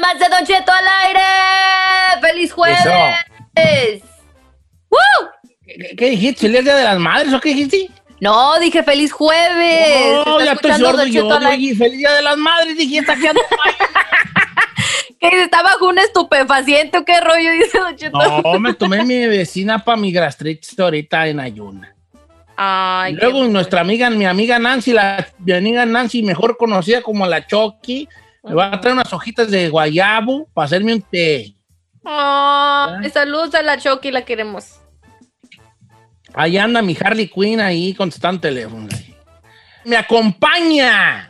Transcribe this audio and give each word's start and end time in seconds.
más 0.00 0.18
de 0.18 0.26
Don 0.28 0.44
Cheto 0.44 0.72
al 0.72 0.84
aire. 1.06 1.20
¡Feliz 2.20 2.52
jueves! 2.52 4.02
¡Woo! 4.90 4.98
¿Qué, 5.64 5.96
qué 5.96 6.10
dijiste? 6.10 6.46
¿El 6.46 6.64
día 6.64 6.74
de 6.74 6.84
las 6.84 6.98
madres 6.98 7.32
o 7.32 7.40
qué 7.40 7.50
dijiste? 7.50 7.90
No, 8.20 8.58
dije 8.58 8.82
feliz 8.82 9.12
jueves. 9.12 10.26
No, 10.26 10.40
ya 10.40 10.52
estoy 10.52 10.72
sordo 10.72 11.06
yo. 11.06 11.26
Oye, 11.26 11.74
Feliz 11.74 11.98
día 11.98 12.12
de 12.12 12.22
las 12.22 12.36
madres, 12.36 12.76
dije, 12.76 12.98
está 12.98 13.16
quedando 13.16 13.40
¿Qué 15.20 15.28
dice? 15.28 15.44
¿Está 15.44 15.62
bajo 15.62 15.88
un 15.88 15.98
estupefaciente 15.98 16.98
o 16.98 17.04
qué 17.04 17.20
rollo? 17.20 17.50
Dice 17.52 17.78
Don 17.78 17.96
Cheto. 17.96 18.42
No, 18.42 18.60
me 18.60 18.74
tomé 18.74 19.04
mi 19.04 19.16
medicina 19.20 19.82
para 19.82 19.96
mi 19.96 20.12
gastritis 20.12 20.78
ahorita 20.78 21.28
en 21.28 21.40
ayuna. 21.40 21.94
Ay, 22.56 23.14
luego 23.14 23.44
nuestra 23.44 23.80
amiga, 23.80 24.10
mi 24.10 24.26
amiga 24.26 24.58
Nancy, 24.58 24.92
la, 24.92 25.26
mi 25.38 25.52
amiga 25.52 25.86
Nancy, 25.86 26.22
mejor 26.22 26.58
conocida 26.58 27.00
como 27.00 27.26
la 27.26 27.46
Chucky, 27.46 28.06
me 28.42 28.54
va 28.54 28.72
a 28.72 28.80
traer 28.80 28.94
unas 28.94 29.12
hojitas 29.12 29.50
de 29.50 29.68
guayabo 29.68 30.48
para 30.54 30.66
hacerme 30.66 30.94
un 30.94 31.02
té. 31.02 31.54
Ay, 32.04 33.10
saludos 33.10 33.54
a 33.54 33.62
la 33.62 33.78
Chucky, 33.78 34.10
la 34.10 34.22
queremos. 34.22 34.80
Ahí 36.32 36.56
anda 36.56 36.80
mi 36.80 36.96
Harley 36.98 37.28
Quinn 37.28 37.60
ahí 37.60 37.94
contestando 37.94 38.40
teléfonos. 38.40 38.94
Me 39.84 39.96
acompaña 39.96 41.28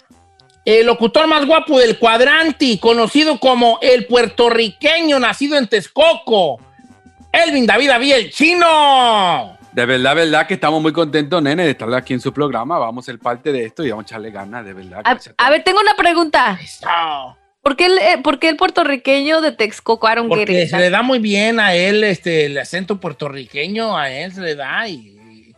el 0.64 0.86
locutor 0.86 1.26
más 1.26 1.46
guapo 1.46 1.78
del 1.78 1.98
cuadrante, 1.98 2.78
conocido 2.78 3.38
como 3.40 3.78
el 3.80 4.06
puertorriqueño 4.06 5.18
nacido 5.18 5.56
en 5.56 5.66
Texcoco, 5.66 6.60
Elvin 7.32 7.66
David 7.66 7.88
David 7.88 8.12
el 8.12 8.30
chino. 8.30 9.58
De 9.72 9.86
verdad, 9.86 10.16
verdad 10.16 10.46
que 10.46 10.54
estamos 10.54 10.82
muy 10.82 10.92
contentos, 10.92 11.40
nene, 11.42 11.64
de 11.64 11.70
estar 11.70 11.92
aquí 11.94 12.12
en 12.12 12.20
su 12.20 12.32
programa. 12.32 12.78
Vamos 12.78 13.04
a 13.04 13.06
ser 13.06 13.18
parte 13.20 13.52
de 13.52 13.64
esto 13.66 13.84
y 13.84 13.90
vamos 13.90 14.04
a 14.04 14.06
echarle 14.06 14.30
ganas, 14.30 14.64
de 14.64 14.72
verdad. 14.72 15.02
A, 15.04 15.50
ver, 15.50 15.62
tengo 15.62 15.80
una 15.80 15.94
pregunta. 15.94 16.58
Eso. 16.62 16.88
¿Por 17.62 17.76
qué 17.76 17.86
el, 17.86 17.98
eh, 17.98 18.18
por 18.22 18.38
qué 18.38 18.48
el 18.48 18.56
puertorriqueño 18.56 19.40
de 19.40 19.52
Texcoco, 19.52 20.06
Aaron 20.06 20.28
Porque 20.28 20.44
Guerrero? 20.46 20.68
se 20.70 20.78
le 20.78 20.90
da 20.90 21.02
muy 21.02 21.18
bien 21.18 21.60
a 21.60 21.74
él 21.74 22.02
este, 22.04 22.46
el 22.46 22.58
acento 22.58 22.98
puertorriqueño, 22.98 23.96
a 23.96 24.10
él 24.10 24.32
se 24.32 24.40
le 24.40 24.54
da 24.56 24.88
y, 24.88 25.52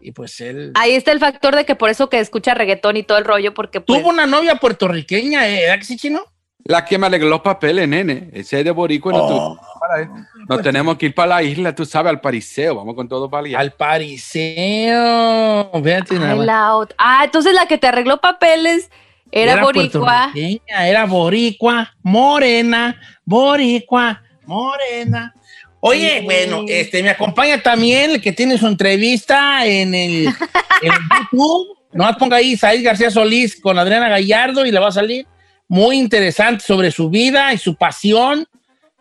y 0.00 0.12
pues 0.12 0.40
él... 0.40 0.72
Ahí 0.74 0.94
está 0.94 1.12
el 1.12 1.20
factor 1.20 1.54
de 1.54 1.64
que 1.64 1.76
por 1.76 1.90
eso 1.90 2.10
que 2.10 2.18
escucha 2.18 2.54
reggaetón 2.54 2.96
y 2.96 3.04
todo 3.04 3.18
el 3.18 3.24
rollo, 3.24 3.54
porque 3.54 3.80
pues, 3.80 4.00
Tuvo 4.00 4.10
una 4.10 4.26
novia 4.26 4.56
puertorriqueña, 4.56 5.48
¿eh? 5.48 5.60
¿verdad 5.62 5.78
que 5.78 5.84
sí, 5.84 5.96
chino? 5.96 6.24
La 6.64 6.84
que 6.84 6.98
me 6.98 7.06
arregló 7.06 7.28
los 7.28 7.40
papeles, 7.42 7.86
nene. 7.86 8.30
Ese 8.32 8.58
es 8.58 8.64
de 8.64 8.70
Boricua. 8.72 9.12
no 9.12 9.26
tu- 9.28 9.60
para 9.88 10.02
él. 10.02 10.08
Nos 10.48 10.62
tenemos 10.62 10.96
que 10.96 11.06
ir 11.06 11.14
para 11.14 11.28
la 11.28 11.42
isla, 11.42 11.74
tú 11.74 11.84
sabes, 11.84 12.10
al 12.10 12.20
pariseo. 12.20 12.74
Vamos 12.74 12.94
con 12.94 13.08
todo 13.08 13.28
para 13.30 13.46
allá. 13.46 13.58
Al 13.58 13.72
pariseo. 13.72 15.70
Fíjate 15.82 16.18
nada 16.18 16.36
más. 16.36 16.88
Ah, 16.98 17.22
entonces 17.24 17.54
la 17.54 17.66
que 17.66 17.78
te 17.78 17.86
arregló 17.86 18.20
papeles 18.20 18.90
era, 19.30 19.62
boricua. 19.62 20.32
Era 20.66 21.06
boricua, 21.06 21.94
morena, 22.02 23.00
boricua, 23.24 24.22
morena. 24.46 25.34
Oye, 25.80 26.20
Sí. 26.20 26.24
bueno, 26.24 26.64
este, 26.66 27.02
me 27.02 27.10
acompaña 27.10 27.60
también 27.60 28.12
el 28.12 28.22
que 28.22 28.32
tiene 28.32 28.56
su 28.56 28.66
entrevista 28.66 29.66
en 29.66 29.94
el, 29.94 30.26
en 30.26 30.92
YouTube. 31.30 31.76
Nomás 31.92 32.16
ponga 32.16 32.38
ahí 32.38 32.56
Said 32.56 32.82
García 32.84 33.10
Solís 33.10 33.60
con 33.60 33.78
Adriana 33.78 34.08
Gallardo 34.08 34.64
y 34.64 34.72
le 34.72 34.80
va 34.80 34.88
a 34.88 34.92
salir 34.92 35.26
muy 35.68 35.98
interesante 35.98 36.64
sobre 36.64 36.90
su 36.90 37.10
vida 37.10 37.52
y 37.52 37.58
su 37.58 37.76
pasión, 37.76 38.46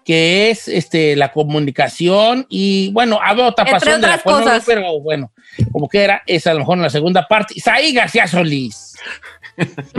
que 0.03 0.49
es 0.49 0.67
este, 0.67 1.15
la 1.15 1.31
comunicación. 1.31 2.45
Y 2.49 2.91
bueno, 2.91 3.19
hablo 3.23 3.47
otra 3.47 3.63
Entre 3.63 3.79
pasión 3.79 4.01
de 4.01 4.07
la 4.07 4.17
no 4.17 4.23
cosas. 4.23 4.63
pero 4.65 4.99
bueno, 4.99 5.31
como 5.71 5.87
que 5.87 6.03
era, 6.03 6.23
es 6.25 6.47
a 6.47 6.53
lo 6.53 6.59
mejor 6.59 6.77
en 6.77 6.83
la 6.83 6.89
segunda 6.89 7.27
parte. 7.27 7.59
Said 7.59 7.95
García 7.95 8.27
Solís. 8.27 8.95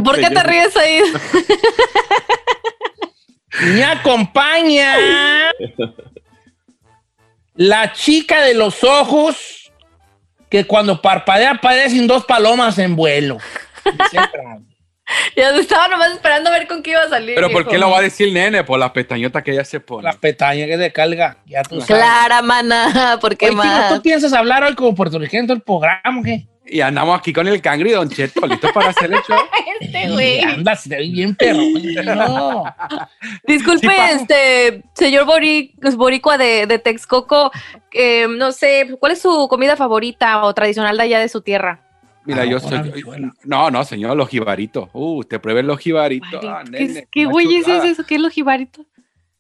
¿Por 0.03 0.21
qué 0.21 0.31
te 0.31 0.43
ríes 0.43 0.77
ahí? 0.77 1.01
Me 3.75 3.85
acompaña 3.85 4.97
la 7.55 7.93
chica 7.93 8.43
de 8.43 8.55
los 8.55 8.83
ojos 8.83 9.73
que 10.51 10.67
cuando 10.67 11.01
parpadea 11.01 11.61
parecen 11.61 12.07
dos 12.07 12.25
palomas 12.25 12.79
en 12.79 12.97
vuelo. 12.97 13.39
Siempre. 14.11 14.43
ya 15.37 15.51
estaba 15.51 15.89
nomás 15.89 16.13
esperando 16.13 16.51
a 16.51 16.53
ver 16.53 16.67
con 16.67 16.83
qué 16.83 16.93
iba 16.93 17.03
a 17.03 17.09
salir. 17.09 17.35
Pero 17.35 17.51
¿por 17.51 17.67
qué 17.67 17.79
lo 17.79 17.91
va 17.91 17.99
a 17.99 18.03
decir, 18.03 18.33
nene? 18.33 18.65
Por 18.65 18.79
las 18.79 18.91
pestañotas 18.91 19.43
que 19.43 19.53
ella 19.53 19.65
se 19.65 19.81
pone. 19.81 20.05
Las 20.05 20.17
pestañas 20.17 20.67
que 20.67 20.79
se 20.79 20.93
carga, 20.93 21.39
ya 21.47 21.63
tú 21.63 21.81
sabes. 21.81 21.87
Clara, 21.87 22.43
mana, 22.43 23.19
¿por 23.21 23.37
qué 23.37 23.47
Oye, 23.47 23.57
más? 23.57 23.95
¿tú 23.95 24.03
piensas 24.03 24.33
hablar 24.33 24.63
hoy 24.63 24.75
como 24.75 24.95
puertorriqueño 24.95 25.41
en 25.43 25.47
todo 25.47 25.57
el 25.57 25.63
programa 25.63 26.23
qué? 26.25 26.47
Y 26.67 26.81
andamos 26.81 27.19
aquí 27.19 27.31
con 27.31 27.47
el 27.47 27.61
cangri, 27.61 27.91
Don 27.91 28.09
Cheto, 28.09 28.47
listo 28.47 28.73
para 28.73 28.89
hacer 28.89 29.13
el 29.13 29.21
show. 29.23 29.37
Este 29.81 30.09
güey. 30.09 30.41
Anda, 30.41 30.75
se 30.77 30.89
ve 30.89 31.03
bien 31.03 31.35
perro. 31.35 31.61
No. 32.17 32.65
Disculpe, 33.47 33.89
Sí, 33.89 33.95
este, 34.13 34.83
señor 34.95 35.27
Bori- 35.27 35.75
Boricua 35.97 36.39
de, 36.39 36.67
de 36.67 36.79
Texcoco, 36.79 37.51
eh, 37.93 38.27
no 38.29 38.53
sé, 38.53 38.89
¿cuál 38.99 39.13
es 39.13 39.21
su 39.21 39.47
comida 39.49 39.77
favorita 39.77 40.45
o 40.45 40.55
tradicional 40.55 40.97
de 40.97 41.03
allá 41.03 41.19
de 41.19 41.29
su 41.29 41.43
tierra? 41.43 41.84
Mira, 42.25 42.43
Ah, 42.43 42.45
yo 42.47 42.61
soy. 42.61 42.79
No, 43.45 43.71
no, 43.71 43.85
señor, 43.85 44.17
los 44.17 44.29
jibaritos. 44.29 44.89
Uh, 44.93 45.19
usted 45.19 45.41
pruebe 45.41 45.63
los 45.63 45.79
jibaritos. 45.79 46.45
Ah, 46.45 46.63
¿Qué, 46.65 46.71
nene, 46.71 47.09
qué 47.11 47.27
una 47.27 47.33
güey 47.33 47.57
es 47.57 47.69
eso? 47.69 48.05
¿Qué 48.05 48.15
es 48.15 48.21
los 48.21 48.33
jibaritos? 48.33 48.87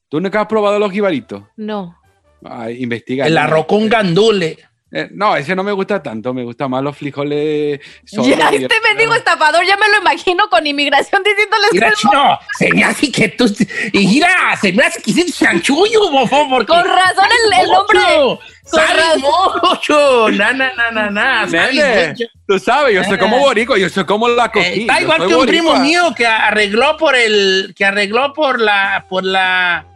¿Tú 0.09 0.21
nunca 0.21 0.43
has 0.43 0.47
probado 0.47 0.79
los 0.79 0.93
jibaritos? 0.93 1.43
No. 1.57 1.97
Ay, 2.45 2.83
investiga. 2.83 3.27
El 3.27 3.39
arroz 3.39 3.67
con 3.67 3.89
gandule. 3.89 4.59
Eh, 4.93 5.09
no, 5.13 5.35
ese 5.35 5.57
no 5.57 5.65
me 5.65 5.73
gusta 5.73 6.01
tanto. 6.03 6.33
Me 6.33 6.45
gusta 6.45 6.69
más 6.69 6.83
los 6.83 6.97
frijoles. 6.97 7.81
Ya, 8.13 8.49
este 8.51 8.81
mendigo 8.85 9.15
estafador, 9.15 9.65
ya 9.67 9.77
me 9.77 9.89
lo 9.89 9.99
imagino 9.99 10.49
con 10.49 10.65
inmigración 10.67 11.23
diciéndoles 11.25 11.71
Mira, 11.73 11.91
que 11.91 11.97
chino, 11.97 12.39
se 12.59 12.73
me 12.73 12.85
hace 12.85 13.11
que 13.11 13.29
tú. 13.31 13.47
Y 13.93 14.07
mira, 14.07 14.57
se 14.61 14.73
me 14.73 14.85
hace 14.85 15.03
que 15.03 15.11
hiciste 15.11 15.33
chanchullo, 15.33 16.11
bofón, 16.13 16.49
porque. 16.49 16.67
con 16.67 16.85
razón 16.85 17.27
el, 17.53 17.61
el 17.61 18.39
Sale 18.67 18.95
razón. 19.03 19.61
mucho. 19.63 20.29
Na, 20.31 20.53
na, 20.53 20.73
na, 20.75 20.91
na, 20.93 21.11
na. 21.11 21.47
Nene, 21.47 22.15
tú 22.47 22.59
sabes, 22.59 22.95
yo 22.95 23.03
soy 23.05 23.19
como 23.19 23.39
boricua, 23.39 23.77
yo 23.77 23.89
soy 23.89 24.05
como 24.05 24.29
la 24.29 24.45
Eh, 24.47 24.51
coquilla. 24.53 24.77
está 24.81 25.01
igual 25.01 25.27
que 25.27 25.35
un 25.35 25.47
primo 25.47 25.77
mío 25.77 26.15
que 26.17 26.27
arregló 26.27 26.97
por 26.97 27.17
el. 27.17 27.75
que 27.77 27.85
arregló 27.85 28.33
por 28.33 28.61
la. 28.61 29.07
por 29.09 29.25
la. 29.25 29.87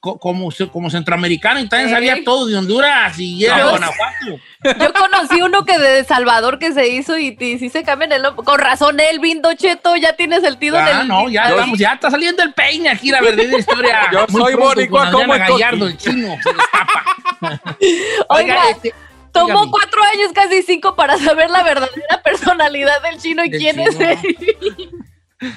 Como, 0.00 0.50
como 0.72 0.90
centroamericano 0.90 1.58
y 1.60 1.68
también 1.68 1.90
sabía 1.90 2.22
todo 2.24 2.46
de 2.46 2.56
Honduras 2.56 3.18
y 3.18 3.44
era. 3.44 3.70
Guanajuato. 3.70 4.40
Yo 4.80 4.92
conocí 4.92 5.42
uno 5.42 5.64
que 5.64 5.78
de 5.78 6.04
Salvador 6.04 6.58
que 6.58 6.72
se 6.72 6.86
hizo 6.88 7.18
y, 7.18 7.36
y 7.38 7.58
sí 7.58 7.68
se 7.70 7.82
cambian 7.82 8.12
el 8.12 8.22
nombre. 8.22 8.44
Con 8.44 8.58
razón, 8.60 8.98
Elvin 9.00 9.42
Docheto, 9.42 9.96
ya 9.96 10.14
tiene 10.14 10.40
sentido 10.40 10.78
en 10.78 10.86
Ya, 10.86 11.00
el. 11.00 11.08
no, 11.08 11.28
ya 11.28 11.48
estamos, 11.48 11.78
ya 11.78 11.92
está 11.94 12.10
saliendo 12.10 12.42
el 12.42 12.52
peine 12.54 12.88
aquí, 12.90 13.10
la 13.10 13.20
verdadera 13.20 13.58
historia. 13.58 14.08
Yo 14.12 14.26
Muy 14.28 14.42
soy 14.42 14.54
boricua 14.54 15.10
como 15.10 15.34
el. 15.34 15.40
Gallardo, 15.40 15.86
el 15.88 15.96
chino, 15.96 16.36
se 16.42 16.52
destapa. 16.52 17.04
Oiga, 18.28 18.70
este, 18.70 18.94
Tomó 19.32 19.48
dígame. 19.48 19.70
cuatro 19.72 20.00
años, 20.04 20.32
casi 20.32 20.62
cinco, 20.62 20.94
para 20.94 21.18
saber 21.18 21.50
la 21.50 21.64
verdadera 21.64 22.22
personalidad 22.22 23.02
del 23.02 23.18
chino 23.20 23.44
y 23.44 23.50
Del 23.50 23.60
quién 23.60 23.76
chino. 23.76 23.90
es 23.90 24.00
él. 24.00 24.36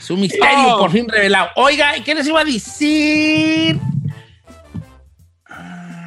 Su 0.02 0.18
misterio 0.18 0.76
Oh. 0.76 0.80
por 0.80 0.92
fin 0.92 1.08
revelado. 1.08 1.50
Oiga, 1.56 1.96
¿y 1.96 2.02
¿qué 2.02 2.16
les 2.16 2.28
iba 2.28 2.42
a 2.42 2.44
decir? 2.44 3.80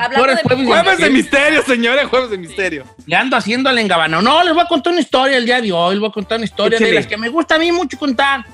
Hablando 0.00 0.26
de 0.26 0.32
es 0.32 0.42
jueves 0.42 0.58
de 0.58 0.64
Jueves 0.64 0.98
de 0.98 1.10
misterio, 1.10 1.62
señores, 1.62 2.06
jueves 2.06 2.30
de 2.30 2.38
misterio. 2.38 2.84
Le 3.06 3.16
ando 3.16 3.36
haciendo 3.36 3.68
al 3.68 3.78
engabano. 3.78 4.22
No, 4.22 4.42
les 4.42 4.54
voy 4.54 4.62
a 4.62 4.66
contar 4.66 4.92
una 4.92 5.02
historia 5.02 5.36
el 5.36 5.44
día 5.44 5.60
de 5.60 5.70
hoy. 5.72 5.94
Les 5.94 6.00
voy 6.00 6.08
a 6.08 6.12
contar 6.12 6.38
una 6.38 6.46
historia 6.46 6.78
de 6.78 6.84
Échale. 6.84 7.00
las 7.00 7.06
que 7.06 7.18
me 7.18 7.28
gusta 7.28 7.56
a 7.56 7.58
mí 7.58 7.70
mucho 7.70 7.98
contar. 7.98 8.46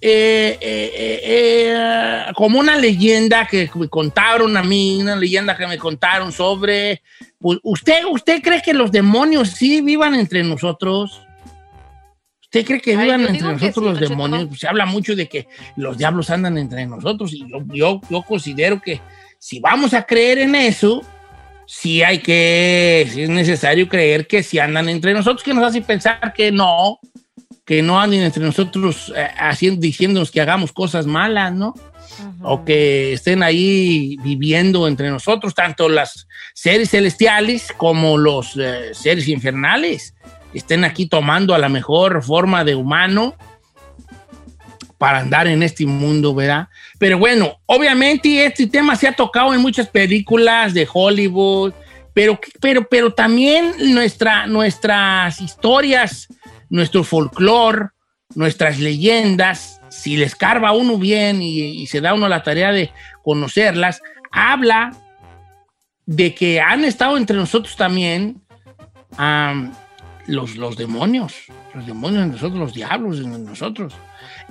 Eh, 0.00 0.58
eh, 0.60 0.90
eh, 0.94 1.20
eh, 1.24 2.32
como 2.34 2.58
una 2.58 2.76
leyenda 2.76 3.46
que 3.46 3.70
me 3.76 3.88
contaron 3.88 4.56
a 4.56 4.62
mí, 4.64 5.00
una 5.00 5.14
leyenda 5.14 5.56
que 5.56 5.68
me 5.68 5.78
contaron 5.78 6.32
sobre. 6.32 7.02
pues, 7.38 7.60
¿Usted, 7.62 8.04
¿Usted 8.10 8.42
cree 8.42 8.60
que 8.60 8.74
los 8.74 8.90
demonios 8.90 9.50
sí 9.50 9.80
vivan 9.82 10.16
entre 10.16 10.42
nosotros? 10.42 11.22
¿Usted 12.42 12.66
cree 12.66 12.80
que 12.80 12.96
vivan 12.96 13.20
entre 13.20 13.40
nosotros 13.40 13.74
sí, 13.74 13.80
los 13.82 14.00
demonios? 14.00 14.46
Pues 14.48 14.60
se 14.60 14.66
habla 14.66 14.84
mucho 14.84 15.14
de 15.14 15.28
que 15.28 15.46
los 15.76 15.96
diablos 15.96 16.28
andan 16.30 16.58
entre 16.58 16.84
nosotros 16.84 17.32
y 17.32 17.48
yo, 17.48 17.62
yo, 17.72 18.00
yo 18.10 18.22
considero 18.22 18.82
que 18.82 19.00
si 19.42 19.58
vamos 19.58 19.92
a 19.92 20.04
creer 20.04 20.38
en 20.38 20.54
eso, 20.54 21.02
sí 21.66 22.00
hay 22.00 22.20
que, 22.20 23.08
sí 23.12 23.22
es 23.22 23.28
necesario 23.28 23.88
creer 23.88 24.28
que 24.28 24.44
si 24.44 24.60
andan 24.60 24.88
entre 24.88 25.12
nosotros, 25.14 25.42
que 25.42 25.52
nos 25.52 25.64
hace 25.64 25.82
pensar 25.82 26.32
que 26.32 26.52
no, 26.52 27.00
que 27.64 27.82
no 27.82 28.00
anden 28.00 28.22
entre 28.22 28.44
nosotros 28.44 29.12
eh, 29.16 29.28
haciendo, 29.36 29.80
diciéndonos 29.80 30.30
que 30.30 30.40
hagamos 30.40 30.70
cosas 30.70 31.06
malas, 31.06 31.52
¿no? 31.52 31.74
O 32.42 32.64
que 32.64 33.14
estén 33.14 33.42
ahí 33.42 34.16
viviendo 34.22 34.86
entre 34.86 35.10
nosotros, 35.10 35.56
tanto 35.56 35.88
las 35.88 36.28
seres 36.54 36.90
celestiales 36.90 37.72
como 37.76 38.18
los 38.18 38.56
eh, 38.56 38.94
seres 38.94 39.26
infernales, 39.26 40.14
estén 40.54 40.84
aquí 40.84 41.06
tomando 41.06 41.52
a 41.52 41.58
la 41.58 41.68
mejor 41.68 42.22
forma 42.22 42.62
de 42.62 42.76
humano 42.76 43.34
para 45.02 45.18
andar 45.18 45.48
en 45.48 45.64
este 45.64 45.84
mundo, 45.84 46.32
¿verdad? 46.32 46.68
Pero 46.96 47.18
bueno, 47.18 47.58
obviamente 47.66 48.46
este 48.46 48.68
tema 48.68 48.94
se 48.94 49.08
ha 49.08 49.12
tocado 49.12 49.52
en 49.52 49.60
muchas 49.60 49.88
películas 49.88 50.74
de 50.74 50.86
Hollywood, 50.92 51.72
pero, 52.14 52.38
pero, 52.60 52.88
pero 52.88 53.12
también 53.12 53.72
nuestra, 53.92 54.46
nuestras 54.46 55.40
historias, 55.40 56.28
nuestro 56.70 57.02
folclore, 57.02 57.88
nuestras 58.36 58.78
leyendas 58.78 59.80
si 59.88 60.16
les 60.16 60.36
carva 60.36 60.70
uno 60.70 60.96
bien 60.98 61.42
y, 61.42 61.84
se 61.88 62.00
da 62.00 62.14
uno 62.14 62.28
la 62.28 62.44
tarea 62.44 62.70
de 62.70 62.92
conocerlas, 63.24 64.00
habla 64.30 64.96
de 66.06 66.32
que 66.32 66.60
han 66.60 66.84
estado 66.84 67.16
entre 67.16 67.36
nosotros 67.36 67.74
también 67.74 68.40
los, 70.28 70.54
los 70.54 70.76
demonios, 70.76 71.34
los 71.74 71.88
demonios 71.88 72.22
de 72.22 72.30
nosotros, 72.30 72.60
los 72.60 72.74
diablos 72.74 73.18
de 73.18 73.26
nosotros. 73.26 73.94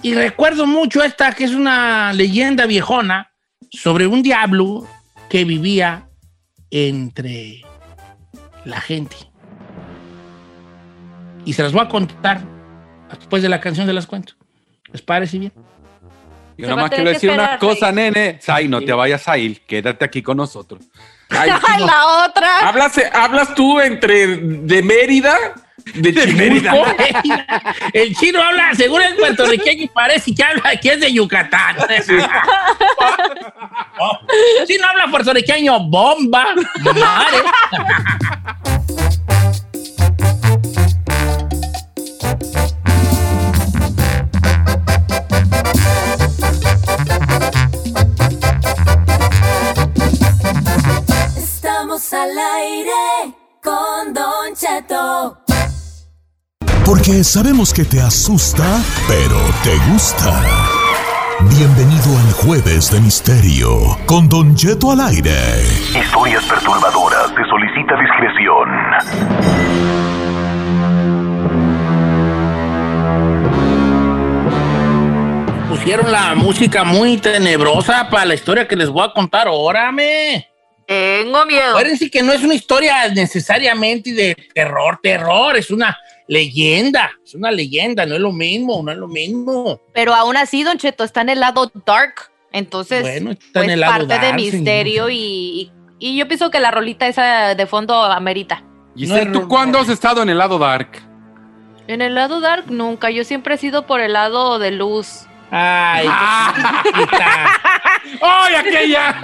Y 0.02 0.14
recuerdo 0.14 0.66
mucho 0.66 1.04
esta 1.04 1.34
que 1.34 1.44
es 1.44 1.52
una 1.52 2.14
leyenda 2.14 2.66
viejona 2.66 3.32
sobre 3.72 4.08
un 4.08 4.22
diablo 4.22 4.88
que 5.30 5.46
vivía 5.46 6.10
entre 6.72 7.62
la 8.66 8.82
gente. 8.82 9.16
Y 11.46 11.54
se 11.54 11.64
las 11.64 11.72
voy 11.72 11.82
a 11.82 11.90
contar 11.90 12.42
después 13.18 13.42
de 13.44 13.50
la 13.50 13.60
canción 13.60 13.88
de 13.88 13.94
las 13.94 14.08
cuento. 14.08 14.34
¿Les 14.92 15.02
parece 15.02 15.40
bien? 15.40 15.54
Yo 16.58 16.68
nada 16.68 16.82
más 16.84 16.92
quiero 16.92 17.10
decir 17.10 17.32
una 17.32 17.58
cosa, 17.58 17.92
nene. 17.92 18.38
Sai, 18.42 18.68
no 18.68 18.82
te 18.82 18.94
vayas 18.94 19.28
a 19.28 19.38
ir. 19.38 19.62
Quédate 19.62 20.06
aquí 20.06 20.22
con 20.22 20.38
nosotros. 20.38 20.84
Ay, 21.30 21.50
la 21.80 22.26
otra. 22.26 22.68
¿Hablas, 22.68 23.00
¿Hablas 23.14 23.56
tú 23.56 23.80
entre 23.80 24.38
de 24.38 24.84
Mérida? 24.84 25.36
De, 25.96 26.12
de 26.12 26.28
Mérida. 26.28 26.74
El 27.94 28.16
chino 28.16 28.42
habla, 28.42 28.74
según 28.76 29.02
el 29.02 29.16
puertorriqueño, 29.16 29.88
parece 29.94 30.34
que 30.34 30.44
habla 30.44 30.76
que 30.82 30.94
es 30.94 31.00
de 31.00 31.14
Yucatán. 31.14 31.78
Sí. 32.06 32.14
oh, 34.00 34.20
si 34.68 34.78
no 34.78 34.88
habla 34.88 35.08
puertorriqueño, 35.08 35.80
bomba, 35.90 36.56
madre. 36.96 37.38
al 52.14 52.38
aire 52.38 53.36
con 53.62 54.14
Don 54.14 54.56
Cheto. 54.56 55.41
Porque 57.04 57.24
sabemos 57.24 57.74
que 57.74 57.84
te 57.84 58.00
asusta, 58.00 58.80
pero 59.08 59.40
te 59.64 59.76
gusta. 59.92 60.40
Bienvenido 61.50 62.16
al 62.16 62.32
Jueves 62.32 62.92
de 62.92 63.00
Misterio 63.00 63.98
con 64.06 64.30
Don 64.30 64.54
Cheto 64.56 64.92
al 64.92 65.00
aire. 65.00 65.32
Historias 66.00 66.46
perturbadoras, 66.46 67.30
se 67.30 67.44
solicita 67.50 67.96
discreción. 68.00 68.70
Pusieron 75.70 76.12
la 76.12 76.36
música 76.36 76.84
muy 76.84 77.18
tenebrosa 77.18 78.12
para 78.12 78.26
la 78.26 78.36
historia 78.36 78.68
que 78.68 78.76
les 78.76 78.90
voy 78.90 79.08
a 79.10 79.12
contar 79.12 79.48
ahora, 79.48 79.92
me. 79.92 80.48
Tengo 80.86 81.48
miedo. 81.48 81.72
Acuérdense 81.72 82.12
que 82.12 82.22
no 82.22 82.32
es 82.32 82.44
una 82.44 82.54
historia 82.54 83.08
necesariamente 83.08 84.14
de 84.14 84.36
terror, 84.54 85.00
terror, 85.02 85.58
es 85.58 85.72
una 85.72 85.98
leyenda, 86.28 87.12
es 87.24 87.36
una 87.36 87.52
leyenda, 87.52 88.06
no 88.06 88.16
es 88.16 88.22
lo 88.22 88.32
mismo, 88.32 88.82
no 88.84 88.92
es 88.92 88.98
lo 88.98 89.08
mismo. 89.08 89.80
Pero 89.94 90.14
aún 90.14 90.38
así, 90.38 90.64
Don 90.64 90.78
Cheto, 90.78 91.04
está 91.04 91.22
en 91.22 91.30
el 91.30 91.40
lado 91.40 91.72
dark, 91.86 92.32
entonces 92.52 93.02
bueno, 93.02 93.32
está 93.32 93.64
en 93.64 93.70
el 93.72 93.80
lado 93.80 94.08
parte 94.08 94.26
de 94.26 94.34
misterio 94.34 95.10
y, 95.10 95.72
y, 96.00 96.18
yo 96.18 96.28
pienso 96.28 96.52
que 96.52 96.60
la 96.60 96.72
rolita 96.72 97.08
esa 97.08 97.56
de 97.56 97.66
fondo 97.66 97.96
amerita. 98.04 98.64
¿Y 98.96 99.08
tú 99.32 99.48
cuándo 99.48 99.80
has 99.80 99.90
estado 99.90 100.22
en 100.22 100.30
el 100.30 100.38
lado 100.38 100.58
dark? 100.58 101.02
En 101.88 102.02
el 102.02 102.16
lado 102.16 102.40
dark 102.40 102.66
nunca, 102.70 103.10
yo 103.10 103.24
siempre 103.24 103.56
he 103.56 103.58
sido 103.58 103.86
por 103.86 104.02
el 104.02 104.14
lado 104.14 104.60
de 104.60 104.72
luz. 104.72 105.28
Ay, 105.54 106.08
¡Ay, 108.22 108.56
aquella! 108.56 109.20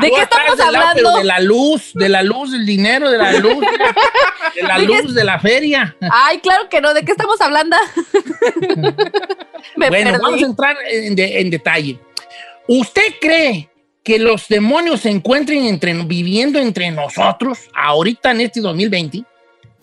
¿De 0.00 0.10
qué 0.10 0.22
estamos 0.22 0.58
hablando? 0.58 1.18
De 1.18 1.24
la 1.24 1.38
luz, 1.38 1.90
de 1.92 2.08
la 2.08 2.22
luz, 2.22 2.52
del 2.52 2.64
dinero, 2.64 3.10
de 3.10 3.18
la 3.18 3.32
luz, 3.34 3.58
de 4.54 4.62
la 4.62 4.78
luz, 4.78 5.14
de 5.14 5.24
la 5.24 5.38
feria. 5.38 5.94
Ay, 6.10 6.38
claro 6.38 6.66
que 6.70 6.80
no. 6.80 6.94
¿De 6.94 7.04
qué 7.04 7.12
estamos 7.12 7.38
hablando? 7.42 7.76
bueno, 9.76 10.18
vamos 10.18 10.42
a 10.42 10.46
entrar 10.46 10.76
en, 10.90 11.50
detalle. 11.50 11.98
¿Usted 12.66 13.14
cree 13.20 13.68
que 14.02 14.18
los 14.18 14.48
demonios 14.48 15.02
se 15.02 15.10
encuentren 15.10 15.66
entre, 15.66 15.92
viviendo 16.04 16.58
entre 16.58 16.90
nosotros 16.90 17.58
ahorita 17.74 18.30
en 18.30 18.40
este 18.40 18.62
2020? 18.62 19.24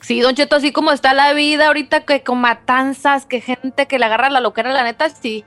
Sí, 0.02 0.22
Don 0.22 0.34
Cheto, 0.36 0.56
así 0.56 0.72
como 0.72 0.92
está 0.92 1.14
la 1.14 1.34
vida 1.34 1.68
ahorita, 1.68 2.06
que 2.06 2.24
con 2.24 2.40
matanzas, 2.40 3.26
que 3.26 3.42
gente 3.42 3.88
que 3.88 4.00
le 4.00 4.06
agarra 4.06 4.30
la 4.30 4.40
loquera, 4.40 4.72
la 4.72 4.84
neta, 4.84 5.10
sí. 5.10 5.44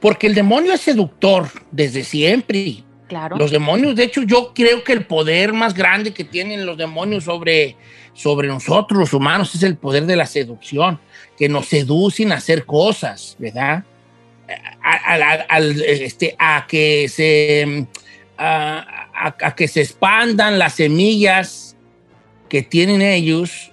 Porque 0.00 0.26
el 0.26 0.34
demonio 0.34 0.74
es 0.74 0.82
seductor 0.82 1.48
desde 1.70 2.04
siempre. 2.04 2.84
Claro. 3.08 3.36
Los 3.36 3.50
demonios, 3.50 3.96
de 3.96 4.04
hecho, 4.04 4.22
yo 4.22 4.52
creo 4.54 4.84
que 4.84 4.92
el 4.92 5.06
poder 5.06 5.52
más 5.52 5.74
grande 5.74 6.12
que 6.12 6.24
tienen 6.24 6.66
los 6.66 6.76
demonios 6.76 7.24
sobre, 7.24 7.76
sobre 8.12 8.48
nosotros, 8.48 8.98
los 8.98 9.12
humanos, 9.14 9.54
es 9.54 9.62
el 9.62 9.76
poder 9.76 10.04
de 10.04 10.16
la 10.16 10.26
seducción, 10.26 11.00
que 11.38 11.48
nos 11.48 11.66
seducen 11.66 12.32
a 12.32 12.36
hacer 12.36 12.66
cosas, 12.66 13.36
¿verdad? 13.38 13.84
A, 14.82 15.58
este, 15.58 16.36
a 16.38 16.66
que 16.68 17.08
se 17.08 17.86
a 18.36 19.54
que 19.56 19.68
se 19.68 19.80
expandan 19.80 20.58
las 20.58 20.74
semillas 20.74 21.73
que 22.54 22.62
tienen 22.62 23.02
ellos, 23.02 23.72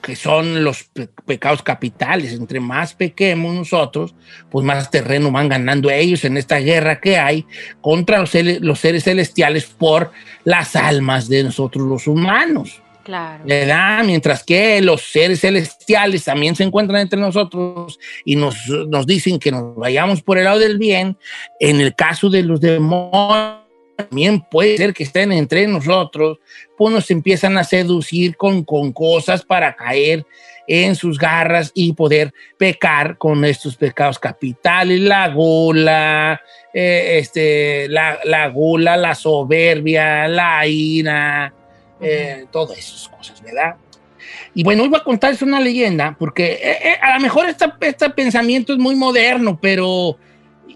que 0.00 0.16
son 0.16 0.64
los 0.64 0.86
pecados 1.26 1.62
capitales. 1.62 2.32
Entre 2.32 2.60
más 2.60 2.94
pequemos 2.94 3.54
nosotros, 3.54 4.14
pues 4.50 4.64
más 4.64 4.90
terreno 4.90 5.30
van 5.30 5.50
ganando 5.50 5.90
ellos 5.90 6.24
en 6.24 6.38
esta 6.38 6.56
guerra 6.56 6.98
que 6.98 7.18
hay 7.18 7.44
contra 7.82 8.20
los, 8.20 8.32
los 8.62 8.78
seres 8.78 9.04
celestiales 9.04 9.66
por 9.66 10.12
las 10.44 10.76
almas 10.76 11.28
de 11.28 11.44
nosotros 11.44 11.86
los 11.86 12.06
humanos. 12.06 12.80
Claro. 13.04 13.44
¿verdad? 13.44 14.02
Mientras 14.04 14.44
que 14.44 14.80
los 14.80 15.02
seres 15.02 15.40
celestiales 15.40 16.24
también 16.24 16.56
se 16.56 16.64
encuentran 16.64 17.02
entre 17.02 17.20
nosotros 17.20 17.98
y 18.24 18.36
nos, 18.36 18.66
nos 18.88 19.06
dicen 19.06 19.38
que 19.38 19.50
nos 19.50 19.76
vayamos 19.76 20.22
por 20.22 20.38
el 20.38 20.44
lado 20.44 20.58
del 20.58 20.78
bien, 20.78 21.18
en 21.60 21.82
el 21.82 21.94
caso 21.94 22.30
de 22.30 22.44
los 22.44 22.62
demonios 22.62 23.61
también 24.08 24.40
puede 24.40 24.76
ser 24.76 24.92
que 24.94 25.04
estén 25.04 25.32
entre 25.32 25.66
nosotros, 25.66 26.38
pues 26.76 26.92
nos 26.92 27.10
empiezan 27.10 27.58
a 27.58 27.64
seducir 27.64 28.36
con, 28.36 28.64
con 28.64 28.92
cosas 28.92 29.44
para 29.44 29.74
caer 29.74 30.24
en 30.66 30.94
sus 30.94 31.18
garras 31.18 31.72
y 31.74 31.92
poder 31.92 32.32
pecar 32.56 33.18
con 33.18 33.44
estos 33.44 33.76
pecados 33.76 34.18
capitales, 34.18 35.00
la 35.00 35.28
gula, 35.28 36.40
eh, 36.72 37.18
este, 37.18 37.88
la, 37.88 38.18
la, 38.24 38.48
gula, 38.48 38.96
la 38.96 39.14
soberbia, 39.14 40.28
la 40.28 40.66
ira, 40.66 41.52
eh, 42.00 42.46
todas 42.50 42.78
esas 42.78 43.08
cosas, 43.08 43.42
¿verdad? 43.42 43.76
Y 44.54 44.64
bueno, 44.64 44.82
hoy 44.82 44.88
voy 44.88 45.00
a 45.00 45.04
contarles 45.04 45.42
una 45.42 45.60
leyenda, 45.60 46.14
porque 46.18 46.58
eh, 46.62 46.96
a 47.00 47.14
lo 47.14 47.20
mejor 47.20 47.46
este 47.48 48.10
pensamiento 48.10 48.72
es 48.72 48.78
muy 48.78 48.94
moderno, 48.94 49.58
pero 49.60 50.16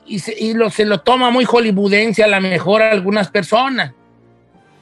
y, 0.07 0.19
se, 0.19 0.55
lo, 0.55 0.71
se 0.71 0.85
lo 0.85 1.00
toma 1.00 1.31
muy 1.31 1.45
hollywoodense 1.45 2.23
a 2.23 2.28
lo 2.28 2.40
mejor 2.40 2.83
a 2.83 2.90
algunas 2.90 3.28
personas. 3.28 3.93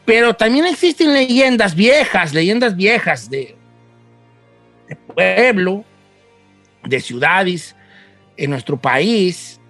Pero 0.05 0.35
también 0.35 0.67
existen 0.67 1.13
leyendas 1.15 1.75
viejas, 1.75 2.35
leyendas 2.35 2.77
viejas 2.77 3.31
de, 3.31 3.57
de 4.89 4.97
pueblo, 4.97 5.85
de 6.85 7.01
ciudades 7.01 7.75
en 8.37 8.51
nuestro 8.51 8.77
país, 8.77 9.61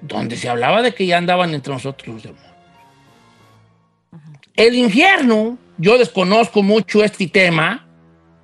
donde 0.00 0.36
se 0.36 0.48
hablaba 0.48 0.82
de 0.82 0.94
que 0.94 1.06
ya 1.06 1.18
andaban 1.18 1.54
entre 1.54 1.72
nosotros 1.72 2.14
los 2.14 2.22
demonios. 2.22 2.52
El 4.54 4.74
infierno, 4.74 5.58
yo 5.78 5.98
desconozco 5.98 6.62
mucho 6.62 7.02
este 7.02 7.26
tema, 7.26 7.81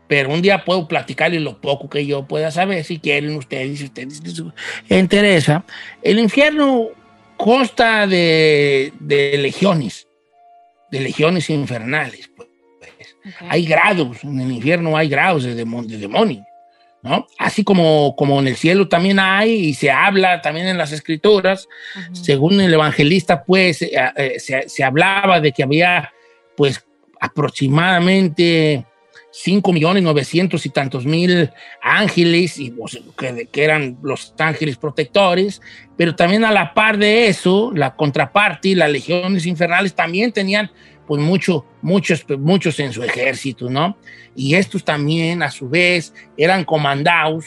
pero 0.08 0.30
un 0.30 0.40
día 0.40 0.64
puedo 0.64 0.88
platicarles 0.88 1.42
lo 1.42 1.60
poco 1.60 1.88
que 1.88 2.04
yo 2.06 2.26
pueda 2.26 2.50
saber, 2.50 2.82
si 2.82 2.98
quieren 2.98 3.36
ustedes, 3.36 3.78
si 3.78 3.84
ustedes 3.84 4.22
les 4.24 4.98
interesa. 4.98 5.64
El 6.02 6.18
infierno 6.18 6.88
consta 7.36 8.06
de, 8.06 8.92
legiones, 9.00 10.08
de 10.90 11.00
legiones 11.00 11.50
infernales. 11.50 12.30
Pues. 12.34 12.48
Hay 13.48 13.66
grados, 13.66 14.24
en 14.24 14.40
el 14.40 14.50
infierno 14.50 14.96
hay 14.96 15.08
grados 15.08 15.44
de, 15.44 15.54
demonios. 15.54 16.44
¿no? 17.02 17.26
Así 17.38 17.62
como, 17.62 18.16
como 18.16 18.40
en 18.40 18.48
el 18.48 18.56
cielo 18.56 18.88
también 18.88 19.20
hay 19.20 19.52
y 19.52 19.74
se 19.74 19.90
habla 19.90 20.40
también 20.40 20.66
en 20.66 20.78
las 20.78 20.90
escrituras, 20.90 21.68
según 22.12 22.60
el 22.60 22.72
evangelista, 22.74 23.44
pues 23.44 23.82
eh, 23.82 23.92
eh, 24.16 24.40
se, 24.40 24.68
se, 24.68 24.82
hablaba 24.82 25.40
de 25.40 25.52
que 25.52 25.62
había 25.62 26.12
pues 26.56 26.84
aproximadamente 27.20 28.84
5 29.30 29.72
millones 29.72 30.02
900 30.02 30.64
y 30.64 30.70
tantos 30.70 31.04
mil 31.04 31.50
ángeles, 31.82 32.58
y, 32.58 32.70
pues, 32.70 32.98
que, 33.16 33.64
eran 33.64 33.98
los 34.02 34.34
ángeles 34.38 34.76
protectores, 34.76 35.60
pero 35.96 36.14
también 36.14 36.44
a 36.44 36.52
la 36.52 36.74
par 36.74 36.98
de 36.98 37.28
eso, 37.28 37.72
la 37.74 37.94
contraparte, 37.94 38.74
las 38.74 38.90
legiones 38.90 39.46
infernales 39.46 39.94
también 39.94 40.32
tenían 40.32 40.70
pues 41.06 41.22
mucho, 41.22 41.64
muchos, 41.80 42.26
muchos 42.38 42.78
en 42.80 42.92
su 42.92 43.02
ejército, 43.02 43.70
¿no? 43.70 43.96
Y 44.36 44.54
estos 44.56 44.84
también, 44.84 45.42
a 45.42 45.50
su 45.50 45.66
vez, 45.68 46.12
eran 46.36 46.64
comandados 46.64 47.46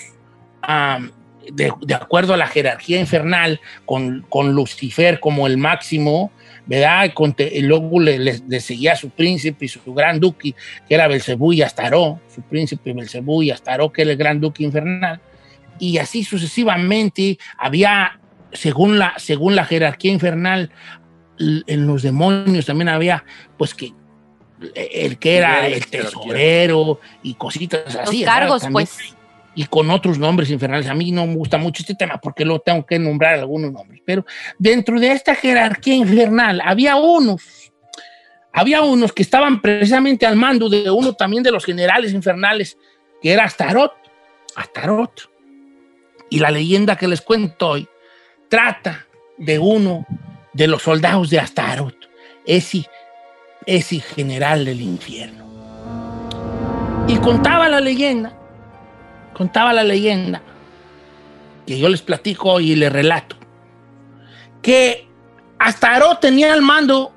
de, 1.52 1.96
acuerdo 1.96 2.34
a 2.34 2.38
la 2.38 2.48
jerarquía 2.48 3.00
infernal, 3.00 3.60
con, 3.86 4.26
con 4.30 4.54
Lucifer 4.54 5.20
como 5.20 5.48
el 5.48 5.58
máximo, 5.58 6.32
¿verdad? 6.66 7.12
Y, 7.38 7.62
luego 7.62 8.00
le, 8.00 8.60
seguía 8.60 8.96
su 8.96 9.10
príncipe 9.10 9.66
y 9.66 9.68
su, 9.68 9.94
gran 9.94 10.20
duque, 10.20 10.56
que 10.88 10.96
era 10.96 11.08
Belcebú 11.08 11.54
y 11.54 11.62
Astaró, 11.62 12.20
su 12.34 12.42
príncipe 12.42 12.94
Belcebú 12.94 13.44
y 13.44 13.52
Astaró, 13.52 13.92
que 13.92 14.04
era 14.04 14.12
el 14.12 14.18
gran 14.18 14.40
duque 14.40 14.64
infernal. 14.64 15.20
Y 15.80 15.98
así 15.98 16.24
sucesivamente 16.24 17.40
había, 17.58 18.20
según 18.52 19.00
la, 19.00 19.14
según 19.18 19.56
la 19.56 19.66
jerarquía 19.66 20.12
infernal, 20.12 20.72
en 21.40 21.88
los 21.88 22.04
demonios 22.04 22.68
también 22.68 22.90
había, 22.90 23.26
pues 23.58 23.74
que 23.74 23.94
el 24.76 25.18
que 25.18 25.38
era 25.38 25.68
el 25.68 25.86
tesorero 25.88 27.00
y 27.24 27.34
cositas 27.34 27.96
así. 27.96 28.18
Los 28.20 28.26
cargos, 28.26 28.64
pues. 28.72 29.16
Y 29.56 29.66
con 29.66 29.90
otros 29.90 30.18
nombres 30.18 30.50
infernales. 30.50 30.88
A 30.88 30.94
mí 30.94 31.12
no 31.12 31.28
me 31.28 31.36
gusta 31.36 31.58
mucho 31.58 31.84
este 31.84 31.96
tema 31.96 32.20
porque 32.20 32.46
lo 32.46 32.60
tengo 32.60 32.86
que 32.86 32.98
nombrar 32.98 33.36
algunos 33.36 33.72
nombres. 33.72 34.02
Pero 34.06 34.26
dentro 34.58 35.00
de 35.00 35.12
esta 35.12 35.36
jerarquía 35.36 35.96
infernal 35.96 36.62
había 36.64 36.96
unos, 36.96 37.72
había 38.54 38.82
unos 38.82 39.12
que 39.12 39.24
estaban 39.24 39.62
precisamente 39.62 40.26
al 40.26 40.36
mando 40.36 40.70
de 40.70 40.90
uno 40.90 41.14
también 41.14 41.44
de 41.44 41.52
los 41.52 41.66
generales 41.66 42.14
infernales, 42.14 42.78
que 43.22 43.34
era 43.34 43.44
Astarot. 43.44 43.94
Astarot. 44.56 45.30
Y 46.30 46.40
la 46.40 46.50
leyenda 46.50 46.96
que 46.96 47.08
les 47.08 47.22
cuento 47.22 47.70
hoy 47.70 47.88
trata 48.48 49.06
de 49.38 49.60
uno 49.60 50.06
de 50.54 50.68
los 50.68 50.82
soldados 50.82 51.30
de 51.30 51.40
Astarot. 51.40 51.96
Ese 52.46 52.86
ese 53.66 54.00
general 54.00 54.66
del 54.66 54.82
infierno. 54.82 55.46
Y 57.08 57.18
contaba 57.18 57.70
la 57.70 57.80
leyenda, 57.80 58.34
contaba 59.34 59.74
la 59.74 59.84
leyenda, 59.84 60.42
que 61.66 61.80
yo 61.80 61.90
les 61.90 62.02
platico 62.02 62.60
y 62.60 62.76
les 62.76 62.92
relato, 62.92 63.36
que 64.62 65.08
Astarot 65.60 66.20
tenía 66.20 66.54
al 66.54 66.62
mando 66.62 67.14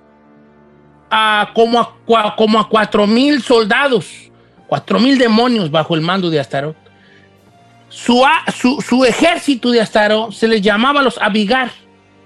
a 1.10 1.50
como 1.54 1.80
a, 1.80 2.36
como 2.36 2.58
a 2.58 2.68
cuatro 2.68 3.06
mil 3.06 3.42
soldados, 3.42 4.30
cuatro 4.66 4.98
mil 4.98 5.18
demonios 5.18 5.70
bajo 5.70 5.94
el 5.94 6.00
mando 6.00 6.30
de 6.30 6.40
Astarot. 6.40 6.76
Su, 7.88 8.24
su, 8.52 8.80
su, 8.80 9.04
ejército 9.04 9.70
de 9.70 9.80
Astarot 9.80 10.32
se 10.32 10.48
les 10.48 10.60
llamaba 10.60 11.00
los 11.00 11.16
Abigar, 11.18 11.70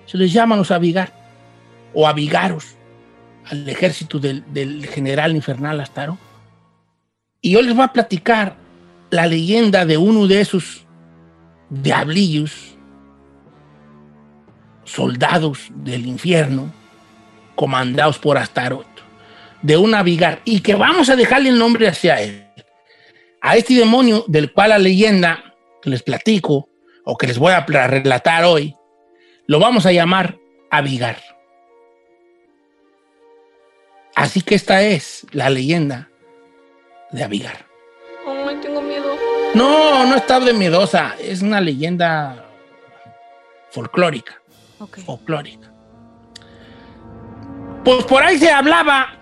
se 0.06 0.16
les 0.16 0.32
llaman 0.32 0.58
los 0.58 0.70
Abigar 0.70 1.12
o 1.92 2.06
Abigaros 2.06 2.78
al 3.50 3.68
ejército 3.68 4.18
del, 4.18 4.86
general 4.86 5.34
infernal 5.34 5.80
Astaro. 5.80 6.18
Y 7.40 7.52
yo 7.52 7.62
les 7.62 7.74
voy 7.74 7.84
a 7.84 7.92
platicar 7.92 8.56
la 9.10 9.26
leyenda 9.26 9.86
de 9.86 9.96
uno 9.96 10.26
de 10.26 10.40
esos 10.40 10.86
diablillos, 11.70 12.76
soldados 14.84 15.68
del 15.74 16.06
infierno, 16.06 16.72
comandados 17.54 18.18
por 18.18 18.38
Astarot, 18.38 18.86
de 19.62 19.76
un 19.76 19.94
Abigar, 19.94 20.40
y 20.44 20.60
que 20.60 20.74
vamos 20.74 21.08
a 21.10 21.16
dejarle 21.16 21.50
el 21.50 21.58
nombre 21.58 21.88
hacia 21.88 22.20
él. 22.20 22.46
A 23.40 23.56
este 23.56 23.74
demonio 23.74 24.24
del 24.26 24.52
cual 24.52 24.70
la 24.70 24.78
leyenda 24.78 25.54
que 25.82 25.90
les 25.90 26.02
platico, 26.02 26.68
o 27.04 27.16
que 27.16 27.26
les 27.26 27.38
voy 27.38 27.52
a 27.52 27.64
relatar 27.64 28.44
hoy, 28.44 28.76
lo 29.46 29.58
vamos 29.58 29.86
a 29.86 29.92
llamar 29.92 30.38
Abigar. 30.70 31.18
Así 34.14 34.42
que 34.42 34.54
esta 34.56 34.82
es 34.82 35.26
la 35.32 35.48
leyenda 35.48 36.10
de 37.12 37.24
Abigar. 37.24 37.67
No, 39.58 40.06
no 40.06 40.14
está 40.14 40.38
de 40.38 40.52
miedosa. 40.52 41.16
Es 41.20 41.42
una 41.42 41.60
leyenda 41.60 42.46
folclórica. 43.70 44.40
Folclórica. 45.04 45.72
Pues 47.84 48.04
por 48.04 48.22
ahí 48.22 48.38
se 48.38 48.52
hablaba 48.52 49.14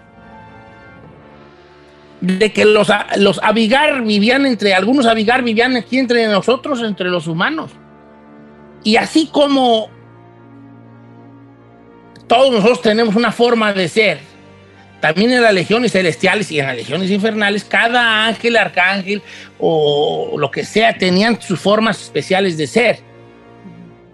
de 2.21 2.52
que 2.52 2.66
los, 2.66 2.88
los 3.16 3.43
Abigar 3.43 4.02
vivían 4.02 4.45
entre, 4.45 4.75
algunos 4.75 5.07
Abigar 5.07 5.43
vivían 5.43 5.75
aquí 5.75 5.99
entre 5.99 6.26
nosotros, 6.26 6.83
entre 6.83 7.09
los 7.09 7.26
humanos. 7.26 7.71
Y 8.85 8.97
así 8.97 9.28
como 9.33 9.88
todos 12.26 12.52
nosotros 12.52 12.83
tenemos 12.83 13.16
una 13.16 13.33
forma 13.33 13.73
de 13.73 13.88
ser, 13.88 14.21
también 15.00 15.32
en 15.32 15.42
las 15.42 15.52
legiones 15.52 15.92
celestiales 15.92 16.50
y 16.50 16.60
en 16.60 16.66
las 16.66 16.76
legiones 16.76 17.10
infernales, 17.10 17.64
cada 17.64 18.26
ángel, 18.26 18.56
arcángel 18.56 19.22
o 19.58 20.36
lo 20.38 20.50
que 20.50 20.64
sea 20.64 20.96
tenían 20.96 21.40
sus 21.40 21.60
formas 21.60 22.02
especiales 22.02 22.56
de 22.56 22.66
ser. 22.66 23.00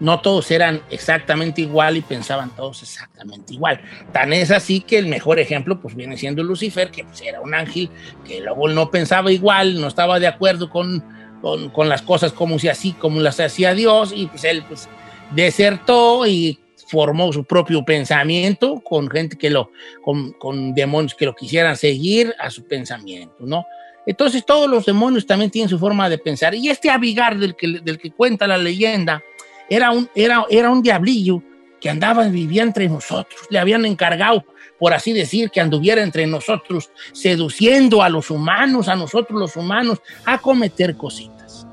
No 0.00 0.20
todos 0.20 0.50
eran 0.50 0.82
exactamente 0.90 1.60
igual 1.60 1.96
y 1.96 2.00
pensaban 2.00 2.50
todos 2.56 2.82
exactamente 2.82 3.54
igual. 3.54 3.80
Tan 4.10 4.32
es 4.32 4.50
así 4.50 4.80
que 4.80 4.98
el 4.98 5.06
mejor 5.06 5.38
ejemplo 5.38 5.80
pues 5.80 5.94
viene 5.94 6.16
siendo 6.16 6.42
Lucifer, 6.42 6.90
que 6.90 7.04
pues, 7.04 7.20
era 7.20 7.40
un 7.40 7.54
ángel 7.54 7.88
que 8.26 8.40
luego 8.40 8.68
no 8.68 8.90
pensaba 8.90 9.30
igual, 9.30 9.80
no 9.80 9.86
estaba 9.86 10.18
de 10.18 10.26
acuerdo 10.26 10.70
con, 10.70 11.04
con, 11.40 11.88
las 11.88 12.02
cosas 12.02 12.32
como 12.32 12.58
si 12.58 12.68
así, 12.68 12.92
como 12.94 13.20
las 13.20 13.38
hacía 13.38 13.74
Dios 13.74 14.12
y 14.12 14.26
pues 14.26 14.42
él 14.42 14.64
pues 14.66 14.88
desertó 15.30 16.26
y 16.26 16.58
formó 16.92 17.32
su 17.32 17.42
propio 17.44 17.82
pensamiento 17.86 18.82
con 18.84 19.08
gente 19.08 19.38
que 19.38 19.48
lo, 19.48 19.70
con, 20.04 20.32
con, 20.32 20.74
demonios 20.74 21.14
que 21.14 21.24
lo 21.24 21.34
quisieran 21.34 21.74
seguir 21.74 22.34
a 22.38 22.50
su 22.50 22.64
pensamiento, 22.64 23.34
¿no? 23.40 23.64
Entonces 24.04 24.44
todos 24.44 24.68
los 24.68 24.84
demonios 24.84 25.26
también 25.26 25.50
tienen 25.50 25.70
su 25.70 25.78
forma 25.78 26.10
de 26.10 26.18
pensar. 26.18 26.54
Y 26.54 26.68
este 26.68 26.90
Abigar 26.90 27.38
del 27.38 27.56
que, 27.56 27.80
del 27.82 27.96
que 27.96 28.10
cuenta 28.10 28.46
la 28.46 28.58
leyenda 28.58 29.22
era 29.70 29.90
un, 29.90 30.06
era, 30.14 30.44
era 30.50 30.68
un 30.68 30.82
diablillo 30.82 31.42
que 31.80 31.88
andaba, 31.88 32.24
vivía 32.28 32.62
entre 32.62 32.90
nosotros. 32.90 33.40
Le 33.48 33.58
habían 33.58 33.86
encargado, 33.86 34.44
por 34.78 34.92
así 34.92 35.14
decir, 35.14 35.48
que 35.48 35.62
anduviera 35.62 36.02
entre 36.02 36.26
nosotros, 36.26 36.90
seduciendo 37.12 38.02
a 38.02 38.10
los 38.10 38.30
humanos, 38.30 38.88
a 38.88 38.96
nosotros 38.96 39.40
los 39.40 39.56
humanos, 39.56 40.02
a 40.26 40.36
cometer 40.36 40.94
cositas. 40.94 41.66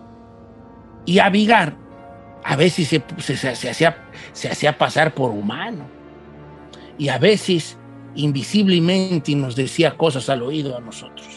Y 1.05 1.19
Abigar 1.19 1.75
a 2.43 2.55
veces 2.55 3.01
se, 3.17 4.49
hacía 4.49 4.77
pasar 4.77 5.13
por 5.13 5.31
humano 5.31 5.85
y 6.97 7.09
a 7.09 7.17
veces 7.17 7.77
invisiblemente 8.15 9.35
nos 9.35 9.55
decía 9.55 9.95
cosas 9.95 10.29
al 10.29 10.43
oído 10.43 10.77
a 10.77 10.81
nosotros. 10.81 11.27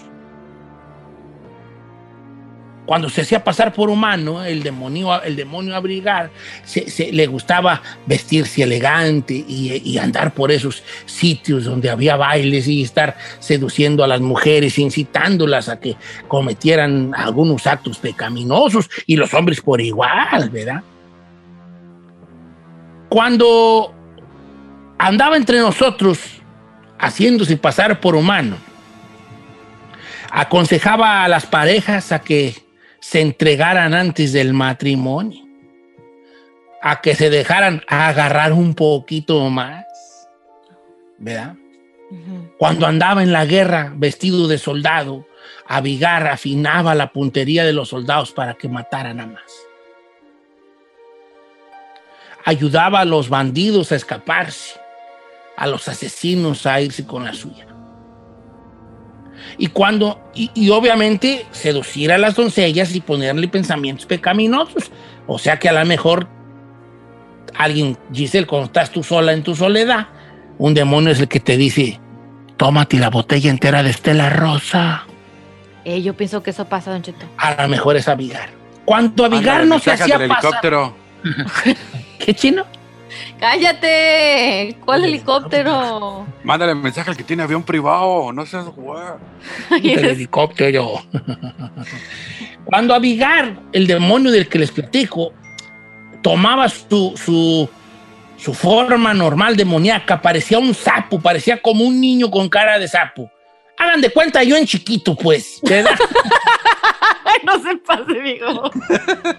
Cuando 2.84 3.08
se 3.08 3.20
hacía 3.20 3.44
pasar 3.44 3.72
por 3.72 3.88
humano, 3.88 4.44
el 4.44 4.64
demonio, 4.64 5.22
el 5.22 5.36
demonio 5.36 5.76
abrigar, 5.76 6.30
se, 6.64 7.12
le 7.12 7.28
gustaba 7.28 7.80
vestirse 8.06 8.64
elegante 8.64 9.34
y, 9.34 9.80
y, 9.84 9.98
andar 9.98 10.34
por 10.34 10.50
esos 10.50 10.82
sitios 11.06 11.64
donde 11.64 11.90
había 11.90 12.16
bailes 12.16 12.66
y 12.66 12.82
estar 12.82 13.16
seduciendo 13.38 14.02
a 14.02 14.08
las 14.08 14.20
mujeres, 14.20 14.80
incitándolas 14.80 15.68
a 15.68 15.78
que 15.78 15.96
cometieran 16.26 17.12
algunos 17.16 17.68
actos 17.68 17.98
pecaminosos 17.98 18.90
y 19.06 19.14
los 19.14 19.32
hombres 19.32 19.60
por 19.60 19.80
igual, 19.80 20.50
¿verdad? 20.50 20.82
Cuando 23.12 23.92
andaba 24.96 25.36
entre 25.36 25.58
nosotros 25.58 26.18
haciéndose 26.98 27.58
pasar 27.58 28.00
por 28.00 28.16
humano, 28.16 28.56
aconsejaba 30.30 31.22
a 31.22 31.28
las 31.28 31.44
parejas 31.44 32.10
a 32.10 32.22
que 32.22 32.54
se 33.00 33.20
entregaran 33.20 33.92
antes 33.92 34.32
del 34.32 34.54
matrimonio, 34.54 35.44
a 36.80 37.02
que 37.02 37.14
se 37.14 37.28
dejaran 37.28 37.82
agarrar 37.86 38.54
un 38.54 38.74
poquito 38.74 39.50
más, 39.50 39.84
¿verdad? 41.18 41.56
Cuando 42.56 42.86
andaba 42.86 43.22
en 43.22 43.30
la 43.30 43.44
guerra 43.44 43.92
vestido 43.94 44.48
de 44.48 44.56
soldado, 44.56 45.26
Abigar 45.66 46.28
afinaba 46.28 46.94
la 46.94 47.12
puntería 47.12 47.66
de 47.66 47.74
los 47.74 47.90
soldados 47.90 48.32
para 48.32 48.54
que 48.54 48.70
mataran 48.70 49.20
a 49.20 49.26
más 49.26 49.52
ayudaba 52.44 53.00
a 53.00 53.04
los 53.04 53.28
bandidos 53.28 53.92
a 53.92 53.96
escaparse, 53.96 54.80
a 55.56 55.66
los 55.66 55.88
asesinos 55.88 56.66
a 56.66 56.80
irse 56.80 57.06
con 57.06 57.24
la 57.24 57.34
suya. 57.34 57.66
Y 59.58 59.68
cuando, 59.68 60.20
y, 60.34 60.70
obviamente 60.70 61.46
seducir 61.50 62.12
a 62.12 62.18
las 62.18 62.34
doncellas 62.34 62.94
y 62.94 63.00
ponerle 63.00 63.48
pensamientos 63.48 64.06
pecaminosos. 64.06 64.90
O 65.26 65.38
sea 65.38 65.58
que 65.58 65.68
a 65.68 65.72
lo 65.72 65.84
mejor 65.84 66.28
alguien, 67.56 67.98
Giselle, 68.12 68.46
cuando 68.46 68.66
estás 68.66 68.90
tú 68.90 69.02
sola 69.02 69.32
en 69.32 69.42
tu 69.42 69.54
soledad, 69.54 70.08
un 70.58 70.74
demonio 70.74 71.10
es 71.10 71.20
el 71.20 71.28
que 71.28 71.40
te 71.40 71.56
dice, 71.56 72.00
tómate 72.56 72.98
la 72.98 73.10
botella 73.10 73.50
entera 73.50 73.82
de 73.82 73.90
Estela 73.90 74.30
Rosa. 74.30 75.06
Eh, 75.84 76.02
yo 76.02 76.14
pienso 76.14 76.42
que 76.42 76.50
eso 76.50 76.66
pasa, 76.66 76.92
Don 76.92 77.02
Cheto. 77.02 77.26
A 77.36 77.62
lo 77.62 77.68
mejor 77.68 77.96
es 77.96 78.08
Abigar. 78.08 78.50
Cuando 78.84 79.24
Abigar 79.24 79.66
no 79.66 79.78
se 79.78 79.92
hacía 79.92 80.28
pasar... 80.28 80.92
¿Qué 82.24 82.34
chino? 82.34 82.64
¡Cállate! 83.40 84.76
¿Cuál 84.84 85.04
helicóptero? 85.04 86.24
Mándale 86.44 86.74
mensaje 86.74 87.10
al 87.10 87.16
que 87.16 87.24
tiene 87.24 87.42
avión 87.42 87.64
privado, 87.64 88.32
no 88.32 88.46
seas 88.46 88.66
jugar. 88.66 89.18
El 89.70 90.04
helicóptero. 90.04 91.02
Cuando 92.64 92.94
Abigar, 92.94 93.60
el 93.72 93.86
demonio 93.86 94.30
del 94.30 94.48
que 94.48 94.60
les 94.60 94.70
platico, 94.70 95.32
tomaba 96.22 96.68
su, 96.68 97.12
su, 97.16 97.68
su 98.36 98.54
forma 98.54 99.12
normal 99.12 99.56
demoníaca, 99.56 100.22
parecía 100.22 100.58
un 100.58 100.72
sapo, 100.72 101.20
parecía 101.20 101.60
como 101.60 101.84
un 101.84 102.00
niño 102.00 102.30
con 102.30 102.48
cara 102.48 102.78
de 102.78 102.86
sapo. 102.86 103.30
Hagan 103.78 104.00
de 104.00 104.10
cuenta 104.10 104.44
yo 104.44 104.56
en 104.56 104.64
chiquito, 104.64 105.16
pues, 105.16 105.58
¿verdad? 105.62 105.98
no 107.44 107.62
se 107.62 107.76
pase, 107.78 108.20
digo. 108.20 108.70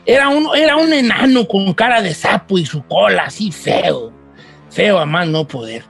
Era 0.06 0.30
un, 0.30 0.48
era 0.56 0.76
un 0.76 0.92
enano 0.92 1.48
con 1.48 1.74
cara 1.74 2.02
de 2.02 2.14
sapo 2.14 2.58
y 2.58 2.66
su 2.66 2.86
cola 2.88 3.24
así 3.26 3.52
feo. 3.52 4.14
Feo 4.70 5.00
a 5.00 5.06
más 5.06 5.28
no 5.28 5.48
poder. 5.48 5.84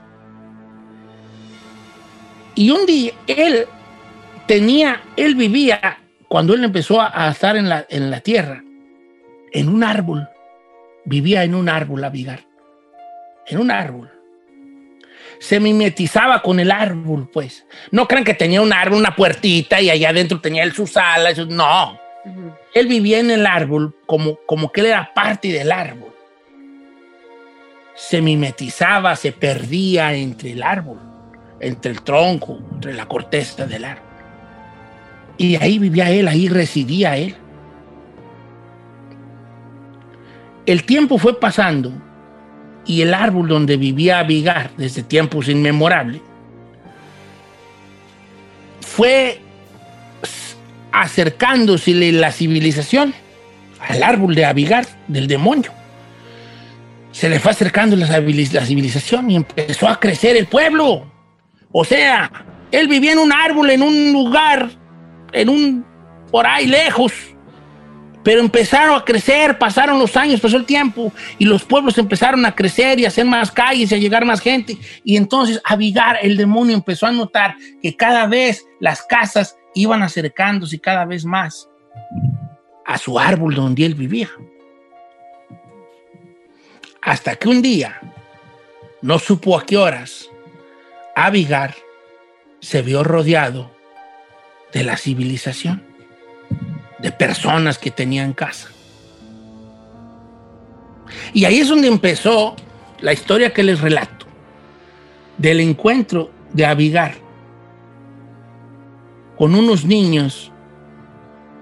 Y 2.54 2.70
un 2.70 2.86
día 2.86 3.12
él 3.26 3.66
tenía, 4.46 5.02
él 5.16 5.34
vivía, 5.34 5.98
cuando 6.28 6.54
él 6.54 6.62
empezó 6.64 7.00
a, 7.00 7.28
estar 7.30 7.56
en 7.56 7.68
la, 7.68 7.86
en 7.88 8.10
la 8.10 8.20
tierra, 8.20 8.62
en 9.52 9.68
un 9.68 9.82
árbol. 9.82 10.28
Vivía 11.06 11.44
en 11.44 11.54
un 11.54 11.68
árbol, 11.68 12.04
Abigar. 12.04 12.46
En 13.46 13.58
un 13.58 13.70
árbol 13.70 14.13
se 15.44 15.60
mimetizaba 15.60 16.40
con 16.40 16.58
el 16.58 16.70
árbol, 16.70 17.28
pues. 17.30 17.66
No 17.90 18.08
crean 18.08 18.24
que 18.24 18.32
tenía 18.32 18.62
un 18.62 18.72
árbol, 18.72 19.00
una 19.00 19.14
puertita 19.14 19.78
y 19.78 19.90
allá 19.90 20.08
adentro 20.08 20.40
tenía 20.40 20.62
él 20.62 20.72
sus 20.72 20.96
alas. 20.96 21.36
No. 21.48 21.98
Él 22.72 22.86
vivía 22.86 23.18
en 23.18 23.30
el 23.30 23.46
árbol 23.46 23.94
como, 24.06 24.38
como 24.46 24.72
que 24.72 24.80
él 24.80 24.86
era 24.86 25.12
parte 25.12 25.52
del 25.52 25.70
árbol. 25.70 26.14
Se 27.94 28.22
mimetizaba, 28.22 29.14
se 29.16 29.32
perdía 29.32 30.14
entre 30.14 30.52
el 30.52 30.62
árbol, 30.62 30.98
entre 31.60 31.92
el 31.92 32.00
tronco, 32.00 32.58
entre 32.72 32.94
la 32.94 33.04
corteza 33.04 33.66
del 33.66 33.84
árbol. 33.84 34.08
Y 35.36 35.56
ahí 35.56 35.78
vivía 35.78 36.10
él, 36.10 36.26
ahí 36.26 36.48
residía 36.48 37.18
él. 37.18 37.36
El 40.64 40.84
tiempo 40.84 41.18
fue 41.18 41.38
pasando 41.38 41.92
y 42.86 43.02
el 43.02 43.14
árbol 43.14 43.48
donde 43.48 43.76
vivía 43.76 44.18
Abigar 44.18 44.70
desde 44.76 45.02
tiempos 45.02 45.48
inmemorables 45.48 46.20
fue 48.80 49.40
acercándose 50.92 51.92
la 52.12 52.30
civilización 52.30 53.14
al 53.80 54.02
árbol 54.02 54.34
de 54.34 54.44
Abigar 54.44 54.86
del 55.08 55.26
demonio. 55.26 55.72
Se 57.10 57.28
le 57.28 57.38
fue 57.38 57.52
acercando 57.52 57.96
la 57.96 58.06
civilización 58.06 59.30
y 59.30 59.36
empezó 59.36 59.88
a 59.88 59.98
crecer 59.98 60.36
el 60.36 60.46
pueblo. 60.46 61.10
O 61.72 61.84
sea, 61.84 62.30
él 62.70 62.88
vivía 62.88 63.12
en 63.12 63.18
un 63.18 63.32
árbol, 63.32 63.70
en 63.70 63.82
un 63.82 64.12
lugar, 64.12 64.70
en 65.32 65.48
un 65.48 65.84
por 66.30 66.46
ahí 66.46 66.66
lejos 66.66 67.12
pero 68.24 68.40
empezaron 68.40 68.96
a 68.96 69.04
crecer, 69.04 69.58
pasaron 69.58 69.98
los 69.98 70.16
años, 70.16 70.40
pasó 70.40 70.56
el 70.56 70.64
tiempo 70.64 71.12
y 71.38 71.44
los 71.44 71.62
pueblos 71.62 71.98
empezaron 71.98 72.44
a 72.46 72.54
crecer 72.54 72.98
y 72.98 73.04
a 73.04 73.08
hacer 73.08 73.26
más 73.26 73.52
calles 73.52 73.92
y 73.92 73.94
a 73.94 73.98
llegar 73.98 74.24
más 74.24 74.40
gente. 74.40 74.78
Y 75.04 75.16
entonces 75.18 75.60
Abigar, 75.62 76.18
el 76.22 76.38
demonio, 76.38 76.74
empezó 76.74 77.06
a 77.06 77.12
notar 77.12 77.54
que 77.82 77.94
cada 77.94 78.26
vez 78.26 78.66
las 78.80 79.02
casas 79.02 79.56
iban 79.74 80.02
acercándose 80.02 80.80
cada 80.80 81.04
vez 81.04 81.26
más 81.26 81.68
a 82.86 82.96
su 82.96 83.18
árbol 83.18 83.54
donde 83.54 83.84
él 83.84 83.94
vivía. 83.94 84.30
Hasta 87.02 87.36
que 87.36 87.48
un 87.50 87.60
día, 87.60 88.00
no 89.02 89.18
supo 89.18 89.58
a 89.58 89.66
qué 89.66 89.76
horas, 89.76 90.30
Abigar 91.14 91.74
se 92.60 92.80
vio 92.80 93.04
rodeado 93.04 93.70
de 94.72 94.82
la 94.82 94.96
civilización 94.96 95.94
de 97.04 97.12
personas 97.12 97.76
que 97.76 97.90
tenía 97.90 98.24
en 98.24 98.32
casa. 98.32 98.70
Y 101.34 101.44
ahí 101.44 101.58
es 101.58 101.68
donde 101.68 101.86
empezó 101.86 102.56
la 103.00 103.12
historia 103.12 103.52
que 103.52 103.62
les 103.62 103.82
relato, 103.82 104.24
del 105.36 105.60
encuentro 105.60 106.30
de 106.54 106.64
Abigar 106.64 107.16
con 109.36 109.54
unos 109.54 109.84
niños 109.84 110.50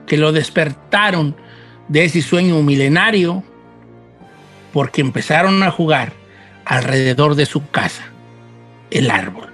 que 0.06 0.16
lo 0.16 0.30
despertaron 0.30 1.34
de 1.88 2.04
ese 2.04 2.22
sueño 2.22 2.62
milenario 2.62 3.42
porque 4.72 5.00
empezaron 5.00 5.60
a 5.64 5.72
jugar 5.72 6.12
alrededor 6.64 7.34
de 7.34 7.46
su 7.46 7.68
casa, 7.68 8.04
el 8.92 9.10
árbol. 9.10 9.51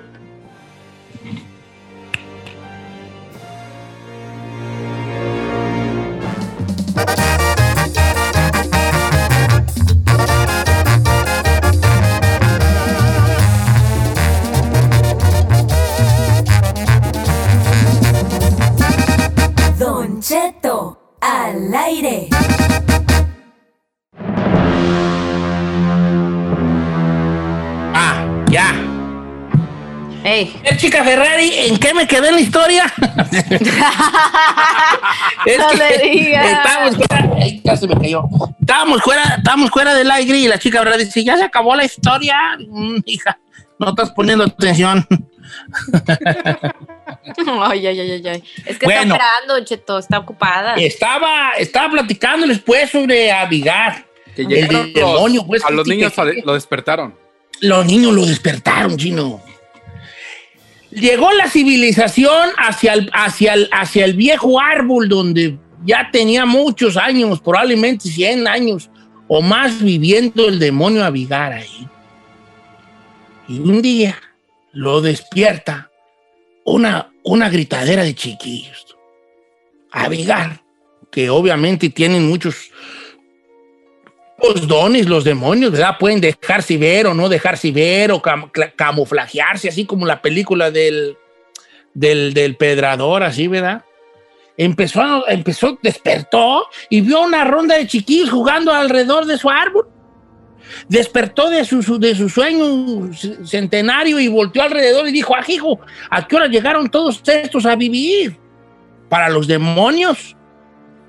Hey. 30.38 30.54
Eh, 30.62 30.76
chica 30.76 31.02
Ferrari, 31.02 31.50
¿en 31.52 31.78
qué 31.78 31.92
me 31.94 32.06
quedé 32.06 32.28
en 32.28 32.36
la 32.36 32.40
historia? 32.40 32.84
es 35.46 35.58
no 35.58 35.72
le 35.72 35.98
digas. 35.98 36.46
Estábamos 36.46 36.96
fuera, 36.96 37.30
ay, 37.40 37.60
casi 37.64 37.88
me 37.88 37.96
cayó. 37.96 38.22
Estábamos 38.60 39.02
fuera, 39.02 39.34
estábamos 39.36 39.70
fuera 39.70 39.94
del 39.96 40.08
aire 40.10 40.38
y 40.38 40.46
la 40.46 40.56
chica 40.60 40.78
Ferrari 40.78 41.06
dice, 41.06 41.24
ya 41.24 41.36
se 41.36 41.42
acabó 41.42 41.74
la 41.74 41.84
historia. 41.84 42.36
Mm, 42.68 42.98
hija, 43.06 43.36
no 43.80 43.88
estás 43.90 44.12
poniendo 44.12 44.44
atención. 44.44 45.04
ay, 47.62 47.86
ay, 47.86 48.00
ay, 48.00 48.28
ay. 48.28 48.44
Es 48.64 48.78
que 48.78 48.86
está 48.86 49.02
esperando, 49.02 49.64
Cheto, 49.64 49.98
está 49.98 50.20
ocupada. 50.20 50.74
Estaba, 50.74 51.54
estaba 51.58 51.90
platicando 51.90 52.46
después 52.46 52.88
sobre 52.90 53.32
Abigar. 53.32 54.06
el 54.36 54.92
demonio, 54.92 55.44
pues. 55.44 55.64
A 55.64 55.72
los 55.72 55.88
niños 55.88 56.12
lo 56.44 56.54
despertaron. 56.54 57.16
Los 57.60 57.84
niños 57.86 58.14
lo 58.14 58.24
despertaron, 58.24 58.96
chino. 58.96 59.42
Llegó 61.00 61.32
la 61.32 61.48
civilización 61.48 62.50
hacia 62.56 62.94
el, 62.94 63.10
hacia 63.12 63.54
el, 63.54 63.68
hacia 63.72 64.04
el 64.04 64.14
viejo 64.14 64.60
árbol 64.60 65.08
donde 65.08 65.58
ya 65.84 66.10
tenía 66.10 66.44
muchos 66.44 66.96
años, 66.96 67.40
probablemente 67.40 68.08
100 68.08 68.48
años 68.48 68.90
o 69.28 69.42
más 69.42 69.82
viviendo 69.82 70.48
el 70.48 70.58
demonio 70.58 71.04
Abigar 71.04 71.52
ahí. 71.52 71.86
Y 73.46 73.60
un 73.60 73.80
día 73.80 74.18
lo 74.72 75.00
despierta 75.00 75.90
una, 76.64 77.10
una 77.22 77.48
gritadera 77.48 78.02
de 78.02 78.14
chiquillos. 78.14 78.96
Abigar, 79.90 80.62
que 81.10 81.30
obviamente 81.30 81.90
tienen 81.90 82.28
muchos 82.28 82.70
los 84.42 84.68
dones, 84.68 85.08
los 85.08 85.24
demonios, 85.24 85.72
¿verdad? 85.72 85.96
Pueden 85.98 86.20
dejarse 86.20 86.76
ver 86.76 87.06
o 87.06 87.14
no 87.14 87.28
dejarse 87.28 87.72
ver 87.72 88.12
o 88.12 88.22
camuflajearse, 88.76 89.68
así 89.68 89.84
como 89.84 90.06
la 90.06 90.22
película 90.22 90.70
del, 90.70 91.16
del, 91.94 92.32
del 92.34 92.56
pedrador, 92.56 93.22
así, 93.22 93.48
¿verdad? 93.48 93.84
Empezó, 94.56 95.28
empezó, 95.28 95.78
despertó 95.82 96.66
y 96.88 97.00
vio 97.00 97.22
una 97.22 97.44
ronda 97.44 97.76
de 97.76 97.86
chiquillos 97.86 98.30
jugando 98.30 98.72
alrededor 98.72 99.26
de 99.26 99.38
su 99.38 99.48
árbol 99.48 99.88
despertó 100.88 101.48
de 101.50 101.64
su, 101.64 101.98
de 101.98 102.14
su 102.14 102.28
sueño 102.28 103.10
centenario 103.44 104.20
y 104.20 104.28
volteó 104.28 104.62
alrededor 104.62 105.08
y 105.08 105.12
dijo, 105.12 105.34
ah, 105.34 105.44
hijo, 105.46 105.80
¿a 106.10 106.26
qué 106.26 106.36
hora 106.36 106.46
llegaron 106.46 106.88
todos 106.90 107.22
estos 107.26 107.66
a 107.66 107.76
vivir? 107.76 108.36
Para 109.08 109.28
los 109.28 109.46
demonios, 109.46 110.36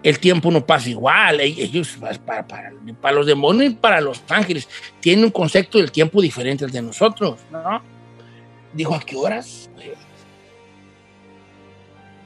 el 0.04 0.20
tiempo 0.20 0.52
no 0.52 0.66
pasa 0.66 0.90
igual. 0.90 1.42
Ellos, 1.42 1.98
para, 2.26 2.48
para, 2.48 2.74
para 3.02 3.16
los 3.16 3.26
demonios 3.26 3.72
y 3.72 3.76
para 3.76 4.02
los 4.02 4.22
ángeles, 4.30 4.68
tienen 5.00 5.26
un 5.26 5.32
concepto 5.32 5.78
del 5.78 5.92
tiempo 5.92 6.22
diferente 6.22 6.66
al 6.66 6.72
de 6.72 6.82
nosotros, 6.82 7.40
¿no? 7.52 7.82
Dijo, 8.74 8.96
¿a 8.96 9.00
qué 9.00 9.16
horas? 9.16 9.70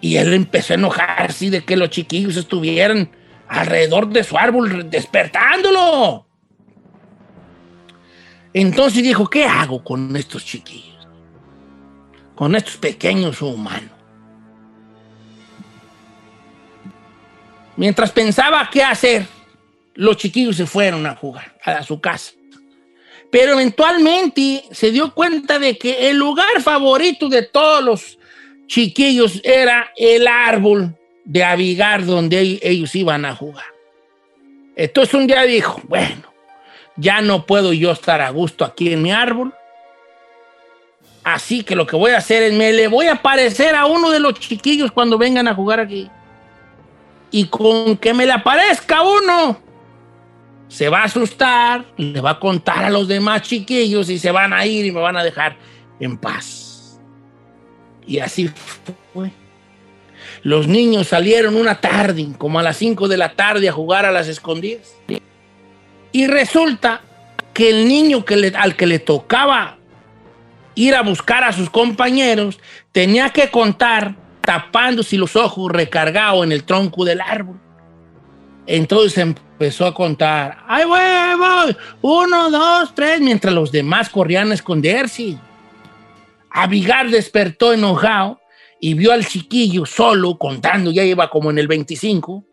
Y 0.01 0.17
él 0.17 0.33
empezó 0.33 0.73
a 0.73 0.75
enojarse 0.75 1.49
de 1.49 1.63
que 1.63 1.77
los 1.77 1.89
chiquillos 1.89 2.35
estuvieran 2.35 3.09
alrededor 3.47 4.09
de 4.09 4.23
su 4.23 4.37
árbol 4.37 4.89
despertándolo. 4.89 6.27
Entonces 8.53 9.01
dijo, 9.01 9.29
¿qué 9.29 9.45
hago 9.45 9.83
con 9.83 10.15
estos 10.15 10.45
chiquillos? 10.45 11.07
Con 12.35 12.55
estos 12.55 12.77
pequeños 12.77 13.41
humanos. 13.41 13.92
Mientras 17.75 18.11
pensaba 18.11 18.69
qué 18.71 18.83
hacer, 18.83 19.25
los 19.95 20.17
chiquillos 20.17 20.55
se 20.55 20.65
fueron 20.65 21.05
a 21.05 21.15
jugar 21.15 21.55
a 21.63 21.83
su 21.83 21.99
casa. 21.99 22.33
Pero 23.31 23.53
eventualmente 23.53 24.63
se 24.71 24.91
dio 24.91 25.13
cuenta 25.13 25.57
de 25.57 25.77
que 25.77 26.09
el 26.09 26.17
lugar 26.17 26.61
favorito 26.61 27.29
de 27.29 27.41
todos 27.41 27.83
los 27.83 28.19
chiquillos 28.67 29.41
era 29.43 29.91
el 29.97 30.27
árbol 30.27 30.95
de 31.25 31.43
Abigar 31.43 32.05
donde 32.05 32.59
ellos 32.61 32.93
iban 32.95 33.25
a 33.25 33.35
jugar. 33.35 33.65
Entonces 34.75 35.13
un 35.15 35.27
día 35.27 35.43
dijo, 35.43 35.81
bueno, 35.87 36.31
ya 36.95 37.21
no 37.21 37.45
puedo 37.45 37.73
yo 37.73 37.91
estar 37.91 38.21
a 38.21 38.29
gusto 38.29 38.65
aquí 38.65 38.93
en 38.93 39.01
mi 39.01 39.11
árbol. 39.11 39.53
Así 41.23 41.63
que 41.63 41.75
lo 41.75 41.87
que 41.87 41.95
voy 41.95 42.11
a 42.11 42.17
hacer 42.17 42.43
es 42.43 42.53
me 42.53 42.73
le 42.73 42.87
voy 42.87 43.07
a 43.07 43.13
aparecer 43.13 43.75
a 43.75 43.85
uno 43.85 44.11
de 44.11 44.19
los 44.19 44.33
chiquillos 44.35 44.91
cuando 44.91 45.17
vengan 45.17 45.47
a 45.47 45.55
jugar 45.55 45.79
aquí. 45.79 46.09
Y 47.33 47.47
con 47.47 47.97
que 47.97 48.13
me 48.13 48.25
le 48.25 48.31
aparezca 48.31 49.01
uno, 49.01 49.59
se 50.67 50.87
va 50.87 51.01
a 51.01 51.05
asustar, 51.05 51.83
le 51.97 52.21
va 52.21 52.29
a 52.31 52.39
contar 52.39 52.85
a 52.85 52.89
los 52.91 53.07
demás 53.07 53.41
chiquillos 53.41 54.09
y 54.09 54.19
se 54.19 54.31
van 54.31 54.53
a 54.53 54.65
ir 54.65 54.85
y 54.85 54.91
me 54.91 55.01
van 55.01 55.17
a 55.17 55.23
dejar 55.23 55.57
en 55.99 56.15
paz. 56.15 56.99
Y 58.05 58.19
así 58.19 58.49
fue. 59.13 59.31
Los 60.43 60.67
niños 60.67 61.07
salieron 61.07 61.55
una 61.55 61.81
tarde, 61.81 62.27
como 62.37 62.59
a 62.59 62.63
las 62.63 62.77
5 62.77 63.07
de 63.07 63.17
la 63.17 63.33
tarde, 63.33 63.67
a 63.67 63.73
jugar 63.73 64.05
a 64.05 64.11
las 64.11 64.27
escondidas. 64.27 64.95
Y 66.11 66.27
resulta 66.27 67.01
que 67.53 67.69
el 67.69 67.87
niño 67.87 68.25
que 68.25 68.53
al 68.55 68.75
que 68.75 68.85
le 68.85 68.99
tocaba 68.99 69.77
ir 70.75 70.93
a 70.95 71.01
buscar 71.01 71.43
a 71.43 71.51
sus 71.51 71.69
compañeros 71.69 72.59
tenía 72.91 73.29
que 73.29 73.49
contar 73.49 74.15
tapándose 74.45 75.17
los 75.17 75.35
ojos 75.35 75.71
recargado 75.71 76.43
en 76.43 76.51
el 76.51 76.63
tronco 76.63 77.05
del 77.05 77.21
árbol. 77.21 77.59
Entonces 78.65 79.17
empezó 79.17 79.85
a 79.85 79.93
contar, 79.93 80.57
¡ay, 80.67 80.85
voy! 80.85 81.75
Uno, 82.01 82.49
dos, 82.49 82.93
tres, 82.95 83.19
mientras 83.19 83.53
los 83.53 83.71
demás 83.71 84.09
corrían 84.09 84.51
a 84.51 84.53
esconderse. 84.53 85.37
Abigar 86.49 87.09
despertó 87.09 87.73
enojado 87.73 88.39
y 88.79 88.93
vio 88.93 89.11
al 89.11 89.25
chiquillo 89.25 89.85
solo 89.85 90.37
contando, 90.37 90.91
ya 90.91 91.03
iba 91.03 91.29
como 91.29 91.49
en 91.49 91.57
el 91.57 91.67
25, 91.67 92.43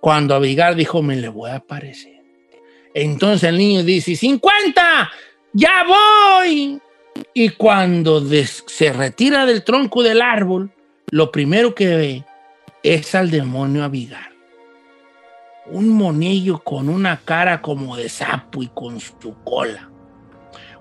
cuando 0.00 0.34
Abigar 0.34 0.74
dijo, 0.74 1.02
me 1.02 1.16
le 1.16 1.28
voy 1.28 1.50
a 1.50 1.56
aparecer. 1.56 2.22
Entonces 2.92 3.48
el 3.48 3.58
niño 3.58 3.82
dice, 3.82 4.12
¡50! 4.12 5.10
¡Ya 5.52 5.84
voy! 5.84 6.80
Y 7.32 7.50
cuando 7.50 8.22
se 8.26 8.92
retira 8.92 9.46
del 9.46 9.64
tronco 9.64 10.02
del 10.02 10.20
árbol, 10.20 10.73
lo 11.14 11.30
primero 11.30 11.76
que 11.76 11.86
ve 11.94 12.24
es 12.82 13.14
al 13.14 13.30
demonio 13.30 13.84
Abigar. 13.84 14.32
Un 15.66 15.88
monillo 15.88 16.58
con 16.58 16.88
una 16.88 17.20
cara 17.24 17.62
como 17.62 17.94
de 17.94 18.08
sapo 18.08 18.64
y 18.64 18.66
con 18.66 18.98
su 18.98 19.32
cola. 19.44 19.88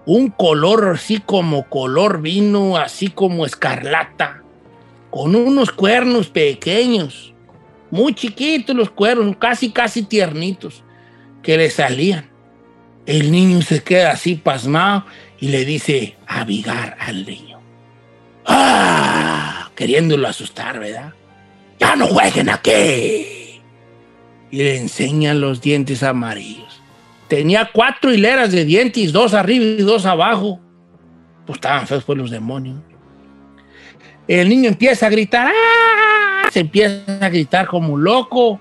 Un 0.08 0.30
color 0.32 0.93
así 0.96 1.19
como 1.19 1.69
color 1.69 2.19
vino, 2.19 2.78
así 2.78 3.10
como 3.10 3.46
escarlata 3.46 4.41
con 5.12 5.36
unos 5.36 5.69
cuernos 5.72 6.30
pequeños, 6.30 7.36
muy 7.91 8.15
chiquitos 8.15 8.76
los 8.76 8.89
cuernos, 8.89 9.36
casi, 9.38 9.69
casi 9.69 10.02
tiernitos, 10.02 10.84
que 11.43 11.58
le 11.58 11.69
salían. 11.69 12.28
El 13.06 13.32
niño 13.32 13.62
se 13.62 13.84
queda 13.84 14.13
así 14.13 14.34
pasmado 14.34 15.06
y 15.39 15.50
le 15.50 15.63
dice 15.63 16.17
Abigar 16.26 16.98
al 17.00 17.24
niño. 17.24 17.60
¡Ah! 18.48 19.62
Queriéndolo 19.75 20.27
asustar, 20.27 20.79
¿verdad? 20.79 21.13
¡Ya 21.79 21.95
no 21.95 22.07
jueguen 22.07 22.49
aquí! 22.49 23.62
Y 24.51 24.57
le 24.57 24.77
enseñan 24.77 25.41
los 25.41 25.62
dientes 25.62 26.03
amarillos. 26.03 26.81
Tenía 27.27 27.69
cuatro 27.73 28.13
hileras 28.13 28.51
de 28.51 28.65
dientes, 28.65 29.12
dos 29.12 29.33
arriba 29.33 29.65
y 29.65 29.77
dos 29.77 30.05
abajo. 30.05 30.59
Pues 31.45 31.57
estaban 31.57 31.88
feos 31.88 32.03
por 32.03 32.17
los 32.17 32.29
demonios. 32.29 32.79
El 34.27 34.47
niño 34.47 34.69
empieza 34.69 35.07
a 35.07 35.09
gritar, 35.09 35.47
¡ah! 35.47 36.49
se 36.51 36.62
empieza 36.62 37.17
a 37.19 37.29
gritar 37.29 37.67
como 37.67 37.93
un 37.93 38.03
loco, 38.03 38.59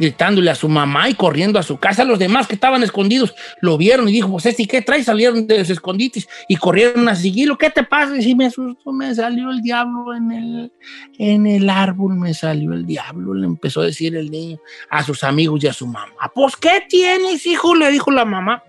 gritándole 0.00 0.50
a 0.50 0.54
su 0.54 0.68
mamá 0.68 1.10
y 1.10 1.14
corriendo 1.14 1.58
a 1.58 1.62
su 1.62 1.76
casa. 1.76 2.04
Los 2.04 2.18
demás 2.18 2.46
que 2.46 2.54
estaban 2.54 2.82
escondidos 2.82 3.34
lo 3.60 3.76
vieron 3.76 4.08
y 4.08 4.12
dijo, 4.12 4.30
pues 4.30 4.46
este, 4.46 4.66
¿qué 4.66 4.80
traes? 4.80 5.04
Salieron 5.04 5.46
de 5.46 5.58
los 5.58 5.68
escondites 5.68 6.26
y 6.48 6.56
corrieron 6.56 7.06
a 7.08 7.14
seguirlo. 7.14 7.58
¿Qué 7.58 7.68
te 7.68 7.84
pasa? 7.84 8.16
Y 8.16 8.22
si 8.22 8.34
me 8.34 8.46
asustó, 8.46 8.92
me 8.92 9.14
salió 9.14 9.50
el 9.50 9.60
diablo 9.60 10.14
en 10.14 10.32
el, 10.32 10.72
en 11.18 11.46
el 11.46 11.68
árbol, 11.68 12.16
me 12.16 12.32
salió 12.32 12.72
el 12.72 12.86
diablo, 12.86 13.34
le 13.34 13.46
empezó 13.46 13.82
a 13.82 13.84
decir 13.84 14.16
el 14.16 14.30
niño 14.30 14.58
a 14.88 15.04
sus 15.04 15.22
amigos 15.22 15.62
y 15.62 15.68
a 15.68 15.72
su 15.74 15.86
mamá. 15.86 16.14
Pues, 16.34 16.56
¿qué 16.56 16.82
tienes, 16.88 17.44
hijo? 17.46 17.74
Le 17.74 17.90
dijo 17.90 18.10
la 18.10 18.24
mamá 18.24 18.62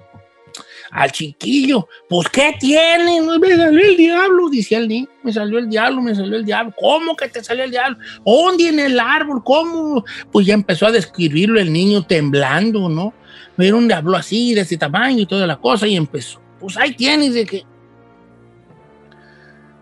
al 0.91 1.11
chiquillo. 1.11 1.87
Pues, 2.09 2.27
¿qué 2.29 2.55
tiene? 2.59 3.21
Me 3.21 3.55
salió 3.55 3.81
el 3.81 3.97
diablo, 3.97 4.49
decía 4.49 4.77
el 4.77 4.87
niño. 4.87 5.07
Me 5.23 5.31
salió 5.31 5.57
el 5.57 5.69
diablo, 5.69 6.01
me 6.01 6.13
salió 6.13 6.35
el 6.35 6.45
diablo. 6.45 6.73
¿Cómo 6.79 7.15
que 7.15 7.29
te 7.29 7.43
salió 7.43 7.63
el 7.63 7.71
diablo? 7.71 7.97
¿Dónde 8.25 8.69
en 8.69 8.79
el 8.79 8.99
árbol? 8.99 9.41
¿Cómo? 9.43 10.03
Pues 10.31 10.45
ya 10.45 10.53
empezó 10.53 10.87
a 10.87 10.91
describirlo 10.91 11.59
el 11.59 11.71
niño 11.71 12.03
temblando, 12.03 12.89
¿no? 12.89 13.13
Era 13.57 13.75
un 13.75 13.87
diablo 13.87 14.17
así, 14.17 14.53
de 14.53 14.61
ese 14.61 14.77
tamaño 14.77 15.21
y 15.21 15.25
toda 15.25 15.47
la 15.47 15.57
cosa, 15.57 15.87
y 15.87 15.95
empezó. 15.95 16.41
Pues 16.59 16.77
ahí 16.77 16.93
tienes 16.93 17.33
de 17.33 17.45
que. 17.45 17.63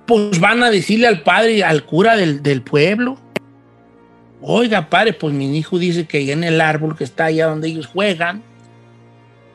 Pues 0.06 0.40
van 0.40 0.64
a 0.64 0.72
decirle 0.72 1.08
al 1.08 1.22
padre, 1.22 1.64
al 1.64 1.86
cura 1.86 2.16
del, 2.16 2.42
del 2.44 2.62
pueblo. 2.62 3.18
Oiga, 4.42 4.90
padre, 4.90 5.14
pues 5.14 5.34
mi 5.34 5.58
hijo 5.58 5.78
dice 5.78 6.06
que 6.06 6.32
en 6.32 6.44
el 6.44 6.62
árbol 6.62 6.96
que 6.98 7.04
está 7.04 7.26
allá 7.26 7.48
donde 7.48 7.68
ellos 7.68 7.88
juegan, 7.88 8.42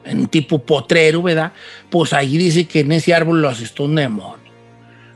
en 0.05 0.21
un 0.21 0.27
tipo 0.29 0.59
potrero, 0.59 1.23
¿verdad? 1.23 1.53
Pues 1.91 2.13
ahí 2.13 2.37
dice 2.37 2.67
que 2.67 2.81
en 2.81 2.93
ese 2.93 3.15
árbol 3.15 3.41
lo 3.41 3.49
asustó 3.49 3.85
un 3.85 3.95
demonio. 3.95 4.45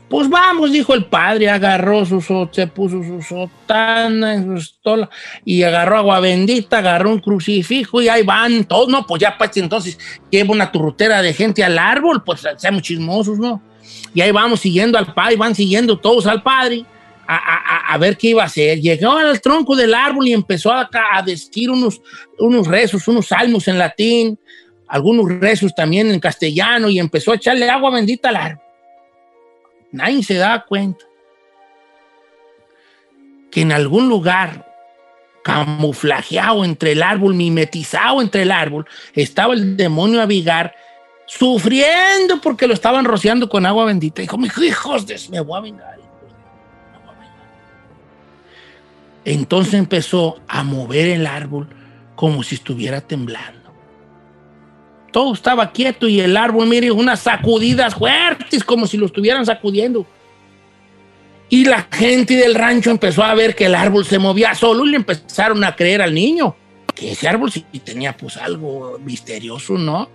Pues 0.09 0.27
vamos, 0.27 0.71
dijo 0.71 0.95
el 0.95 1.05
padre, 1.05 1.49
agarró 1.49 2.03
su 2.03 2.19
se 2.51 2.65
puso 2.65 3.03
su 3.03 3.21
sotana 3.21 4.33
en 4.33 4.45
su 4.45 4.55
estola 4.55 5.07
y 5.45 5.61
agarró 5.61 5.97
agua 5.97 6.19
bendita, 6.19 6.79
agarró 6.79 7.11
un 7.11 7.19
crucifijo 7.19 8.01
y 8.01 8.09
ahí 8.09 8.23
van 8.23 8.63
todos, 8.63 8.89
no, 8.89 9.05
pues 9.05 9.21
ya 9.21 9.37
pues 9.37 9.55
entonces 9.57 9.99
lleva 10.31 10.51
una 10.51 10.71
turrutera 10.71 11.21
de 11.21 11.31
gente 11.31 11.63
al 11.63 11.77
árbol, 11.77 12.23
pues 12.23 12.41
seamos 12.57 12.81
chismosos, 12.81 13.37
¿no? 13.37 13.61
Y 14.15 14.21
ahí 14.21 14.31
vamos 14.31 14.61
siguiendo 14.61 14.97
al 14.97 15.13
padre, 15.13 15.35
van 15.35 15.53
siguiendo 15.53 15.99
todos 15.99 16.25
al 16.25 16.41
padre 16.41 16.85
a, 17.27 17.95
ver 17.99 18.17
qué 18.17 18.29
iba 18.29 18.41
a 18.41 18.47
hacer. 18.47 18.79
Llegó 18.79 19.11
al 19.11 19.39
tronco 19.39 19.75
del 19.75 19.93
árbol 19.93 20.27
y 20.27 20.33
empezó 20.33 20.71
a, 20.71 20.89
a 21.13 21.21
decir 21.21 21.69
unos, 21.69 22.01
unos 22.39 22.67
rezos, 22.67 23.07
unos 23.07 23.27
salmos 23.27 23.67
en 23.67 23.77
latín, 23.77 24.39
algunos 24.89 25.29
rezos 25.39 25.73
también 25.75 26.09
en 26.11 26.19
castellano 26.19 26.89
y 26.89 26.99
empezó 26.99 27.31
a 27.31 27.35
echarle 27.35 27.69
agua 27.69 27.91
bendita 27.91 28.29
al 28.29 28.35
árbol. 28.35 28.63
Nadie 29.91 30.23
se 30.23 30.35
da 30.35 30.65
cuenta 30.67 31.05
que 33.51 33.61
en 33.61 33.71
algún 33.71 34.09
lugar 34.09 34.65
camuflajeado 35.43 36.65
entre 36.65 36.91
el 36.93 37.03
árbol, 37.03 37.35
mimetizado 37.35 38.21
entre 38.21 38.41
el 38.41 38.51
árbol, 38.51 38.85
estaba 39.13 39.53
el 39.53 39.77
demonio 39.77 40.21
Abigar 40.21 40.75
sufriendo 41.25 42.41
porque 42.41 42.67
lo 42.67 42.73
estaban 42.73 43.05
rociando 43.05 43.47
con 43.47 43.65
agua 43.65 43.85
bendita. 43.85 44.21
Dijo, 44.21 44.37
hijos 44.63 45.05
de... 45.05 45.19
Me 45.29 45.39
voy 45.39 45.57
a 45.57 45.61
vengar. 45.61 45.99
Entonces 49.23 49.75
empezó 49.75 50.39
a 50.47 50.63
mover 50.63 51.09
el 51.09 51.27
árbol 51.27 51.67
como 52.15 52.41
si 52.41 52.55
estuviera 52.55 53.01
temblando 53.01 53.58
todo 55.11 55.33
estaba 55.33 55.71
quieto 55.71 56.07
y 56.07 56.19
el 56.19 56.37
árbol, 56.37 56.67
mire, 56.67 56.91
unas 56.91 57.21
sacudidas 57.21 57.95
fuertes, 57.95 58.63
como 58.63 58.87
si 58.87 58.97
lo 58.97 59.05
estuvieran 59.05 59.45
sacudiendo. 59.45 60.05
Y 61.49 61.65
la 61.65 61.87
gente 61.91 62.35
del 62.35 62.55
rancho 62.55 62.91
empezó 62.91 63.23
a 63.23 63.33
ver 63.33 63.55
que 63.55 63.65
el 63.65 63.75
árbol 63.75 64.05
se 64.05 64.19
movía 64.19 64.53
solo 64.53 64.85
y 64.85 64.91
le 64.91 64.97
empezaron 64.97 65.63
a 65.63 65.75
creer 65.75 66.01
al 66.01 66.13
niño 66.13 66.55
que 66.99 67.13
ese 67.13 67.27
árbol 67.27 67.51
sí 67.51 67.65
tenía 67.83 68.15
pues 68.15 68.37
algo 68.37 68.99
misterioso, 69.03 69.77
¿no? 69.77 70.09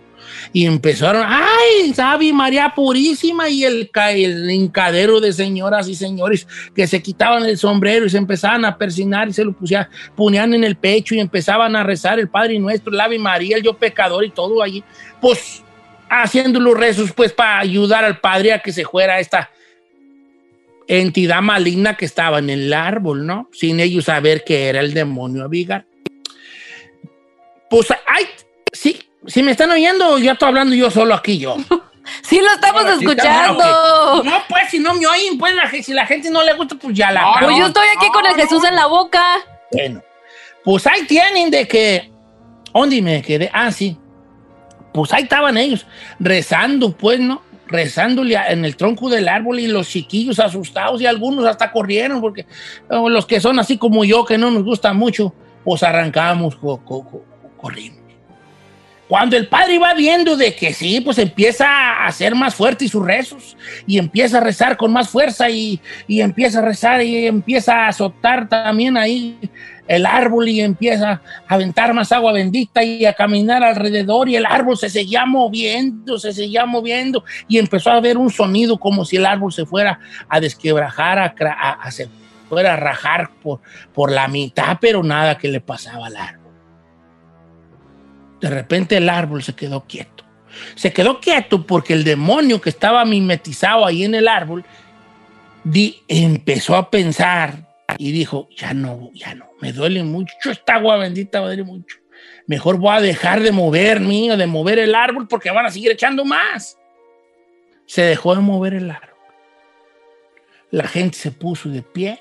Y 0.53 0.67
empezaron, 0.67 1.25
ay, 1.27 1.93
Sabi 1.95 2.33
María 2.33 2.73
Purísima 2.75 3.49
y 3.49 3.65
el, 3.65 3.91
el 4.09 4.51
hincadero 4.51 5.21
de 5.21 5.33
señoras 5.33 5.89
y 5.89 5.95
señores 5.95 6.47
que 6.75 6.87
se 6.87 7.03
quitaban 7.03 7.45
el 7.45 7.59
sombrero 7.59 8.07
y 8.07 8.11
se 8.11 8.19
empezaban 8.19 8.65
a 8.65 8.77
persinar 8.77 9.29
y 9.29 9.33
se 9.33 9.45
lo 9.45 9.53
pusían, 9.53 9.89
ponían 10.17 10.55
en 10.55 10.65
el 10.65 10.77
pecho 10.77 11.15
y 11.15 11.21
empezaban 11.21 11.77
a 11.77 11.83
rezar 11.83 12.19
el 12.19 12.29
Padre 12.29 12.59
Nuestro, 12.59 12.93
el 12.93 13.01
Ave 13.01 13.19
María, 13.19 13.57
el 13.57 13.63
Yo 13.63 13.75
Pecador 13.75 14.25
y 14.25 14.31
todo 14.31 14.63
allí, 14.63 14.83
pues 15.21 15.63
haciendo 16.09 16.61
los 16.61 16.77
rezos 16.77 17.13
pues 17.13 17.33
para 17.33 17.59
ayudar 17.59 18.05
al 18.05 18.19
Padre 18.21 18.53
a 18.53 18.59
que 18.61 18.73
se 18.73 18.85
fuera 18.85 19.19
esta 19.19 19.51
entidad 20.87 21.43
maligna 21.43 21.97
que 21.97 22.05
estaba 22.05 22.39
en 22.39 22.51
el 22.51 22.73
árbol, 22.73 23.27
¿no? 23.27 23.49
Sin 23.53 23.81
ellos 23.81 24.05
saber 24.05 24.45
que 24.45 24.69
era 24.69 24.81
el 24.81 24.93
demonio 24.93 25.45
Abigar. 25.45 25.87
Pues, 27.71 27.89
ay, 28.07 28.27
sí, 28.73 29.01
si 29.27 29.43
me 29.43 29.53
están 29.53 29.71
oyendo, 29.71 30.19
yo 30.19 30.33
estoy 30.33 30.49
hablando 30.49 30.75
yo 30.75 30.91
solo 30.91 31.15
aquí, 31.15 31.39
yo. 31.39 31.57
sí, 32.23 32.41
lo 32.41 32.51
estamos 32.53 32.85
escuchando. 32.87 34.23
No, 34.25 34.33
pues 34.49 34.71
si 34.71 34.79
no 34.79 34.95
me 34.95 35.07
oyen, 35.07 35.39
pues 35.39 35.55
si 35.85 35.93
la 35.93 36.07
gente 36.07 36.31
no 36.31 36.43
le 36.43 36.55
gusta, 36.55 36.77
pues 36.77 36.95
ya 36.95 37.11
la. 37.11 37.37
pues 37.41 37.57
yo 37.57 37.67
estoy 37.67 37.87
aquí 37.97 38.09
con 38.13 38.27
el 38.27 38.35
Jesús 38.35 38.65
en 38.65 38.75
la 38.75 38.87
boca. 38.87 39.23
Bueno, 39.73 40.03
pues 40.65 40.87
ahí 40.87 41.05
tienen 41.05 41.51
de 41.51 41.67
que. 41.67 42.13
¿Dónde 42.73 43.01
me 43.01 43.23
quedé? 43.23 43.51
Ah, 43.53 43.71
sí. 43.71 43.97
Pues 44.93 45.13
ahí 45.13 45.25
estaban 45.25 45.57
ellos, 45.57 45.87
rezando, 46.19 46.93
pues, 46.97 47.19
¿no? 47.21 47.43
Rezándole 47.67 48.37
en 48.49 48.65
el 48.65 48.77
tronco 48.77 49.09
del 49.09 49.29
árbol 49.29 49.59
y 49.59 49.67
los 49.67 49.89
chiquillos 49.89 50.39
asustados 50.39 51.01
y 51.01 51.07
algunos 51.07 51.47
hasta 51.47 51.73
corrieron, 51.73 52.21
porque 52.21 52.47
los 52.89 53.27
que 53.27 53.41
son 53.41 53.59
así 53.59 53.79
como 53.79 54.05
yo, 54.05 54.25
que 54.25 54.39
no 54.39 54.51
nos 54.51 54.63
gusta 54.63 54.93
mucho, 54.93 55.35
pues 55.65 55.83
arrancamos 55.83 56.57
corriendo. 57.57 58.04
Cuando 59.09 59.37
el 59.37 59.49
padre 59.49 59.75
iba 59.75 59.93
viendo 59.93 60.37
de 60.37 60.55
que 60.55 60.73
sí, 60.73 61.01
pues 61.01 61.19
empieza 61.19 61.67
a 61.67 62.07
hacer 62.07 62.35
más 62.35 62.55
fuerte 62.55 62.89
sus 62.89 63.05
rezos 63.05 63.57
y 63.87 63.99
empieza 63.99 64.39
a 64.39 64.41
rezar 64.41 64.79
con 64.79 64.93
más 64.93 65.11
fuerza 65.11 65.51
y, 65.51 65.81
y 66.09 66.23
empieza 66.23 66.61
a 66.61 66.63
rezar 66.63 67.03
y 67.03 67.27
empieza 67.27 67.85
a 67.85 67.89
azotar 67.89 68.49
también 68.49 68.97
ahí 68.97 69.39
el 69.87 70.07
árbol 70.07 70.49
y 70.49 70.61
empieza 70.61 71.21
a 71.47 71.55
aventar 71.55 71.93
más 71.93 72.13
agua 72.13 72.33
bendita 72.33 72.83
y 72.83 73.05
a 73.05 73.13
caminar 73.13 73.63
alrededor 73.63 74.29
y 74.29 74.37
el 74.37 74.47
árbol 74.47 74.79
se 74.79 74.89
seguía 74.89 75.27
moviendo, 75.27 76.19
se 76.19 76.33
seguía 76.33 76.65
moviendo 76.65 77.25
y 77.47 77.59
empezó 77.59 77.91
a 77.91 77.97
haber 77.97 78.17
un 78.17 78.31
sonido 78.31 78.79
como 78.79 79.05
si 79.05 79.17
el 79.17 79.27
árbol 79.27 79.53
se 79.53 79.67
fuera 79.67 79.99
a 80.29 80.41
desquebrajar, 80.41 81.19
a, 81.19 81.73
a, 81.73 81.91
se 81.91 82.09
fuera 82.49 82.75
a 82.75 82.77
rajar 82.77 83.31
por, 83.43 83.61
por 83.93 84.11
la 84.11 84.29
mitad, 84.29 84.79
pero 84.81 85.03
nada 85.03 85.37
que 85.37 85.49
le 85.49 85.61
pasaba 85.61 86.07
al 86.07 86.17
árbol. 86.17 86.44
De 88.45 88.51
repente 88.51 88.99
el 88.99 89.09
árbol 89.09 89.43
se 89.43 89.55
quedó 89.55 89.87
quieto. 89.87 90.23
Se 90.75 90.93
quedó 90.93 91.19
quieto 91.19 91.67
porque 91.67 91.95
el 91.95 92.05
demonio 92.05 92.61
que 92.61 92.69
estaba 92.69 93.03
mimetizado 93.07 93.87
ahí 93.87 94.05
en 94.05 94.15
el 94.15 94.29
árbol 94.29 94.67
di, 95.65 96.03
empezó 96.09 96.77
a 96.77 96.91
pensar 96.91 97.67
y 97.97 98.13
dijo, 98.13 98.51
ya 98.55 98.75
no, 98.75 99.11
ya 99.15 99.35
no, 99.35 99.49
me 99.63 99.73
duele 99.73 100.03
mucho 100.03 100.35
esta 100.45 100.75
agua 100.75 100.99
bendita, 100.99 101.41
me 101.41 101.47
duele 101.47 101.63
mucho. 101.65 101.97
Mejor 102.47 102.77
voy 102.77 102.95
a 102.95 103.01
dejar 103.01 103.41
de 103.41 103.51
mover 103.51 104.01
mío, 104.01 104.37
de 104.37 104.47
mover 104.47 104.79
el 104.79 104.95
árbol 104.95 105.27
porque 105.27 105.51
van 105.51 105.65
a 105.65 105.71
seguir 105.71 105.93
echando 105.93 106.27
más. 106.27 106.77
Se 107.87 108.03
dejó 108.03 108.35
de 108.35 108.43
mover 108.43 108.75
el 108.75 108.91
árbol. 108.91 109.09
La 110.71 110.87
gente 110.87 111.17
se 111.17 111.31
puso 111.31 111.71
de 111.71 111.81
pie 111.81 112.21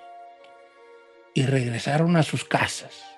y 1.33 1.45
regresaron 1.45 2.15
a 2.15 2.23
sus 2.23 2.45
casas. 2.45 3.12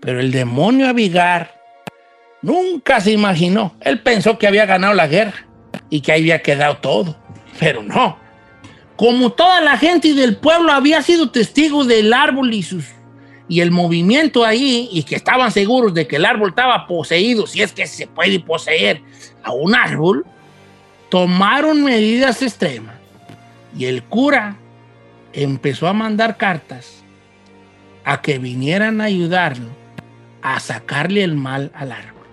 Pero 0.00 0.20
el 0.20 0.30
demonio 0.30 0.88
Abigar 0.88 1.54
nunca 2.42 3.00
se 3.00 3.12
imaginó. 3.12 3.74
Él 3.80 4.00
pensó 4.00 4.38
que 4.38 4.46
había 4.46 4.66
ganado 4.66 4.94
la 4.94 5.06
guerra 5.06 5.46
y 5.88 6.00
que 6.00 6.12
ahí 6.12 6.22
había 6.22 6.42
quedado 6.42 6.78
todo. 6.78 7.16
Pero 7.58 7.82
no 7.82 8.18
como 9.00 9.32
toda 9.32 9.62
la 9.62 9.78
gente 9.78 10.12
del 10.12 10.36
pueblo 10.36 10.72
había 10.72 11.00
sido 11.00 11.30
testigo 11.30 11.86
del 11.86 12.12
árbol 12.12 12.52
y, 12.52 12.62
sus, 12.62 12.84
y 13.48 13.60
el 13.60 13.70
movimiento 13.70 14.44
ahí, 14.44 14.90
y 14.92 15.04
que 15.04 15.16
estaban 15.16 15.50
seguros 15.52 15.94
de 15.94 16.06
que 16.06 16.16
el 16.16 16.26
árbol 16.26 16.50
estaba 16.50 16.86
poseído, 16.86 17.46
si 17.46 17.62
es 17.62 17.72
que 17.72 17.86
se 17.86 18.06
puede 18.06 18.40
poseer 18.40 19.00
a 19.42 19.52
un 19.52 19.74
árbol, 19.74 20.26
tomaron 21.08 21.82
medidas 21.82 22.42
extremas. 22.42 22.94
Y 23.74 23.86
el 23.86 24.02
cura 24.02 24.58
empezó 25.32 25.88
a 25.88 25.94
mandar 25.94 26.36
cartas 26.36 27.02
a 28.04 28.20
que 28.20 28.38
vinieran 28.38 29.00
a 29.00 29.04
ayudarlo 29.04 29.79
a 30.42 30.60
sacarle 30.60 31.24
el 31.24 31.34
mal 31.34 31.70
al 31.74 31.92
árbol. 31.92 32.26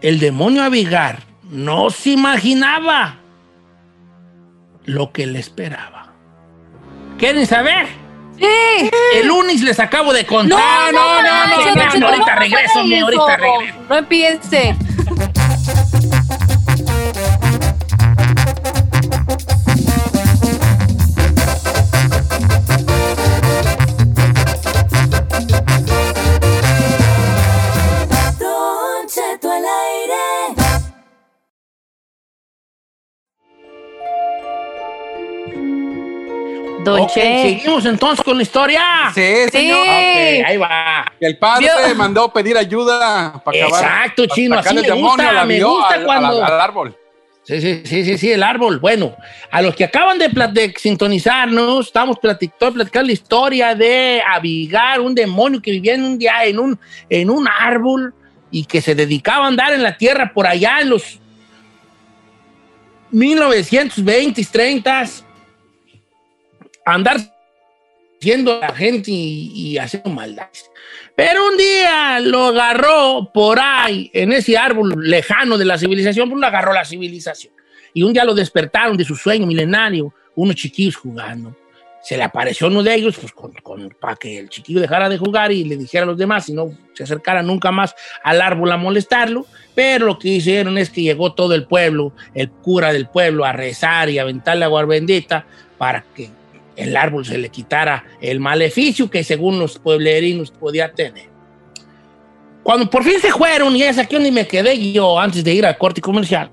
El 0.00 0.20
demonio 0.20 0.62
Abigar 0.62 1.22
no 1.50 1.90
se 1.90 2.10
imaginaba 2.10 3.16
lo 4.84 5.12
que 5.12 5.26
le 5.26 5.38
esperaba. 5.38 6.12
¿Quieren 7.18 7.46
saber? 7.46 7.86
Sí. 8.38 8.90
El 9.14 9.26
lunes 9.26 9.60
les 9.62 9.80
acabo 9.80 10.12
de 10.12 10.24
contar. 10.24 10.92
No, 10.92 10.92
no, 10.92 11.22
no, 11.22 11.46
no. 11.46 11.98
no, 11.98 12.08
ahorita 12.08 12.36
regreso, 12.36 12.84
mi, 12.84 12.98
ahorita 12.98 13.36
regreso. 13.36 13.78
No 13.88 13.96
empiece. 13.96 14.76
Seguimos 37.08 37.84
entonces 37.84 38.24
con 38.24 38.36
la 38.36 38.42
historia. 38.42 38.82
Sí, 39.14 39.48
señor. 39.50 39.88
ahí 39.88 40.56
va. 40.56 41.12
El 41.20 41.38
padre 41.38 41.68
mandó 41.96 42.32
pedir 42.32 42.56
ayuda 42.56 43.42
para 43.44 43.66
acabar. 43.66 43.84
Exacto, 43.84 44.26
chino. 44.26 44.58
Así 44.58 44.74
me 44.74 44.90
gusta, 44.90 45.44
me 45.44 45.62
gusta 45.62 46.04
cuando... 46.04 46.44
Al, 46.44 46.60
árbol. 46.60 46.96
Sí, 47.42 47.60
sí, 47.62 47.82
sí, 47.84 48.04
sí, 48.04 48.18
sí, 48.18 48.32
el 48.32 48.42
árbol. 48.42 48.78
Bueno, 48.78 49.16
a 49.50 49.62
los 49.62 49.74
que 49.74 49.84
acaban 49.84 50.18
de, 50.18 50.28
de 50.28 50.74
sintonizarnos, 50.76 51.86
estamos 51.86 52.18
platicando, 52.18 52.74
platicando 52.74 53.06
la 53.06 53.12
historia 53.12 53.74
de 53.74 54.22
Abigar, 54.26 55.00
un 55.00 55.14
demonio 55.14 55.62
que 55.62 55.70
vivía 55.70 55.94
en 55.94 56.04
un 56.04 56.18
día 56.18 56.44
en 56.44 56.58
un, 56.58 56.78
en 57.08 57.30
un 57.30 57.48
árbol 57.48 58.14
y 58.50 58.64
que 58.64 58.82
se 58.82 58.94
dedicaba 58.94 59.46
a 59.46 59.48
andar 59.48 59.72
en 59.72 59.82
la 59.82 59.96
tierra 59.96 60.30
por 60.34 60.46
allá 60.46 60.80
en 60.80 60.90
los 60.90 61.20
1920 63.10 64.44
30 64.44 65.04
andar 66.94 67.18
siendo 68.20 68.56
a 68.56 68.68
la 68.68 68.74
gente 68.74 69.10
y, 69.10 69.78
haciendo 69.78 70.10
maldades. 70.10 70.70
Pero 71.14 71.48
un 71.48 71.56
día 71.56 72.20
lo 72.20 72.46
agarró 72.46 73.30
por 73.32 73.58
ahí, 73.60 74.10
en 74.12 74.32
ese 74.32 74.56
árbol 74.56 74.94
lejano 74.98 75.58
de 75.58 75.64
la 75.64 75.78
civilización, 75.78 76.28
pues 76.28 76.40
lo 76.40 76.46
agarró 76.46 76.72
la 76.72 76.84
civilización. 76.84 77.52
Y 77.94 78.02
un 78.02 78.12
día 78.12 78.24
lo 78.24 78.34
despertaron 78.34 78.96
de 78.96 79.04
su 79.04 79.16
sueño 79.16 79.46
milenario, 79.46 80.12
unos 80.34 80.56
chiquillos 80.56 80.96
jugando. 80.96 81.56
Se 82.02 82.16
le 82.16 82.22
apareció 82.22 82.68
uno 82.68 82.82
de 82.82 82.94
ellos, 82.94 83.18
pues 83.18 83.32
con, 83.32 83.52
para 84.00 84.14
que 84.14 84.38
el 84.38 84.48
chiquillo 84.48 84.80
dejara 84.80 85.08
de 85.08 85.18
jugar 85.18 85.50
y 85.50 85.64
le 85.64 85.76
dijera 85.76 86.04
a 86.04 86.06
los 86.06 86.16
demás 86.16 86.48
y 86.48 86.52
no 86.52 86.70
se 86.94 87.02
acercara 87.02 87.42
nunca 87.42 87.72
más 87.72 87.94
al 88.22 88.40
árbol 88.40 88.70
a 88.70 88.76
molestarlo. 88.76 89.46
Pero 89.74 90.06
lo 90.06 90.18
que 90.18 90.28
hicieron 90.28 90.78
es 90.78 90.90
que 90.90 91.02
llegó 91.02 91.34
todo 91.34 91.54
el 91.54 91.66
pueblo, 91.66 92.12
el 92.34 92.50
cura 92.50 92.92
del 92.92 93.08
pueblo, 93.08 93.44
a 93.44 93.52
rezar 93.52 94.08
y 94.10 94.18
a 94.18 94.22
aventarle 94.22 94.64
agua 94.64 94.84
bendita 94.84 95.44
para 95.76 96.04
que 96.14 96.30
el 96.78 96.96
árbol 96.96 97.26
se 97.26 97.36
le 97.36 97.48
quitara 97.48 98.04
el 98.20 98.38
maleficio 98.38 99.10
que 99.10 99.24
según 99.24 99.58
los 99.58 99.78
pueblerinos 99.78 100.52
podía 100.52 100.92
tener. 100.92 101.28
Cuando 102.62 102.88
por 102.88 103.02
fin 103.02 103.20
se 103.20 103.32
fueron, 103.32 103.74
y 103.74 103.82
es 103.82 103.98
aquí 103.98 104.14
donde 104.14 104.30
me 104.30 104.46
quedé 104.46 104.92
yo 104.92 105.18
antes 105.18 105.42
de 105.42 105.52
ir 105.52 105.66
al 105.66 105.76
corte 105.76 106.00
comercial, 106.00 106.50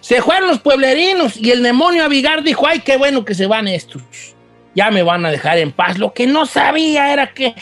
se 0.00 0.20
fueron 0.20 0.48
los 0.48 0.58
pueblerinos 0.58 1.36
y 1.36 1.52
el 1.52 1.62
demonio 1.62 2.04
Abigar 2.04 2.42
dijo, 2.42 2.66
ay, 2.66 2.80
qué 2.80 2.96
bueno 2.96 3.24
que 3.24 3.34
se 3.34 3.46
van 3.46 3.68
estos, 3.68 4.02
ya 4.74 4.90
me 4.90 5.04
van 5.04 5.24
a 5.24 5.30
dejar 5.30 5.58
en 5.58 5.70
paz. 5.70 5.98
Lo 5.98 6.12
que 6.12 6.26
no 6.26 6.46
sabía 6.46 7.12
era 7.12 7.32
que, 7.32 7.54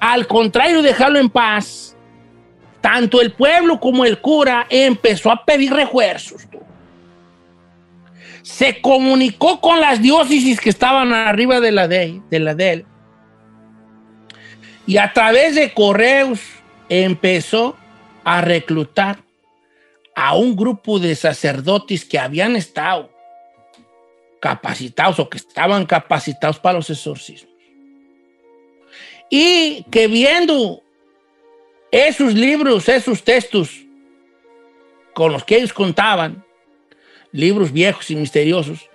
al 0.00 0.26
contrario 0.26 0.80
de 0.80 0.88
dejarlo 0.88 1.18
en 1.18 1.28
paz, 1.28 1.94
tanto 2.80 3.20
el 3.20 3.32
pueblo 3.32 3.78
como 3.78 4.06
el 4.06 4.18
cura 4.18 4.66
empezó 4.70 5.30
a 5.30 5.44
pedir 5.44 5.74
refuerzos 5.74 6.48
se 8.42 8.80
comunicó 8.80 9.60
con 9.60 9.80
las 9.80 10.02
diócesis 10.02 10.60
que 10.60 10.70
estaban 10.70 11.12
arriba 11.12 11.60
de 11.60 11.72
la 11.72 11.88
de, 11.88 12.20
de 12.30 12.38
la 12.40 12.52
él. 12.52 12.86
Y 14.86 14.96
a 14.96 15.12
través 15.12 15.54
de 15.54 15.72
correos 15.72 16.40
empezó 16.88 17.76
a 18.24 18.40
reclutar 18.40 19.22
a 20.14 20.34
un 20.34 20.56
grupo 20.56 20.98
de 20.98 21.14
sacerdotes 21.14 22.04
que 22.04 22.18
habían 22.18 22.56
estado 22.56 23.10
capacitados 24.40 25.20
o 25.20 25.30
que 25.30 25.38
estaban 25.38 25.86
capacitados 25.86 26.58
para 26.58 26.78
los 26.78 26.90
exorcismos. 26.90 27.52
Y 29.30 29.84
que 29.90 30.08
viendo 30.08 30.82
esos 31.90 32.34
libros, 32.34 32.88
esos 32.88 33.22
textos 33.22 33.70
con 35.14 35.32
los 35.32 35.44
que 35.44 35.56
ellos 35.56 35.72
contaban, 35.72 36.44
libros 37.32 37.72
viejos 37.72 38.10
y 38.10 38.16
misteriosos, 38.16 38.88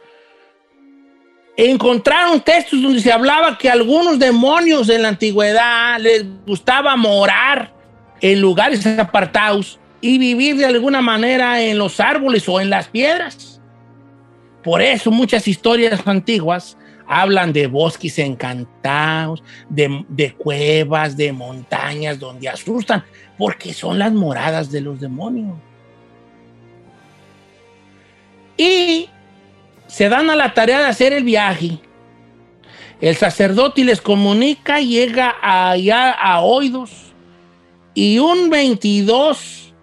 encontraron 1.57 2.39
textos 2.39 2.81
donde 2.81 3.01
se 3.01 3.11
hablaba 3.11 3.57
que 3.57 3.69
algunos 3.69 4.19
demonios 4.19 4.87
en 4.89 5.01
la 5.01 5.09
antigüedad 5.09 5.99
les 5.99 6.23
gustaba 6.45 6.95
morar 6.95 7.73
en 8.21 8.39
lugares 8.39 8.85
apartados 8.85 9.79
y 9.99 10.19
vivir 10.19 10.55
de 10.55 10.65
alguna 10.65 11.01
manera 11.01 11.61
en 11.61 11.79
los 11.79 11.99
árboles 11.99 12.47
o 12.47 12.61
en 12.61 12.69
las 12.69 12.87
piedras. 12.87 13.59
Por 14.63 14.81
eso 14.81 15.09
muchas 15.09 15.47
historias 15.47 16.05
antiguas 16.05 16.77
hablan 17.07 17.53
de 17.53 17.67
bosques 17.67 18.19
encantados, 18.19 19.41
de, 19.69 20.05
de, 20.09 20.33
cuevas, 20.33 21.17
de 21.17 21.31
montañas 21.31 22.19
donde 22.19 22.49
asustan, 22.49 23.03
porque 23.37 23.73
son 23.73 23.97
las 23.97 24.11
moradas 24.11 24.71
de 24.71 24.81
los 24.81 24.99
demonios 24.99 25.55
y 28.57 29.09
se 29.87 30.09
dan 30.09 30.29
a 30.29 30.35
la 30.35 30.53
tarea 30.53 30.79
de 30.79 30.85
hacer 30.85 31.13
el 31.13 31.23
viaje. 31.23 31.79
El 32.99 33.15
sacerdote 33.15 33.83
les 33.83 34.01
comunica, 34.01 34.79
llega 34.79 35.35
allá 35.41 36.11
a 36.11 36.41
Oidos 36.41 37.13
y 37.93 38.19
un 38.19 38.49
22 38.49 39.73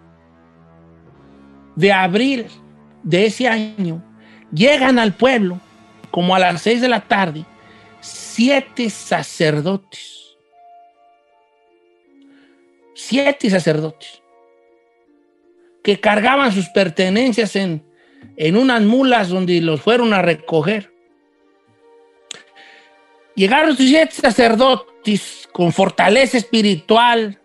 de 1.77 1.93
abril 1.93 2.47
de 3.03 3.27
ese 3.27 3.49
año 3.49 4.03
llegan 4.53 4.99
al 4.99 5.15
pueblo 5.15 5.61
como 6.11 6.35
a 6.35 6.39
las 6.39 6.63
6 6.63 6.81
de 6.81 6.89
la 6.89 7.01
tarde 7.01 7.45
siete 8.05 8.91
sacerdotes. 8.91 10.37
Siete 12.95 13.51
sacerdotes 13.51 14.23
que 15.83 16.01
cargaban 16.01 16.51
sus 16.53 16.69
pertenencias 16.71 17.55
en, 17.57 17.85
en 18.37 18.57
unas 18.57 18.83
mulas 18.83 19.29
donde 19.29 19.61
los 19.61 19.81
fueron 19.81 20.13
a 20.13 20.23
recoger. 20.23 20.93
Llegaron 23.35 23.77
siete 23.77 24.15
sacerdotes 24.15 25.49
con 25.53 25.73
fortaleza 25.73 26.39
espiritual. 26.39 27.41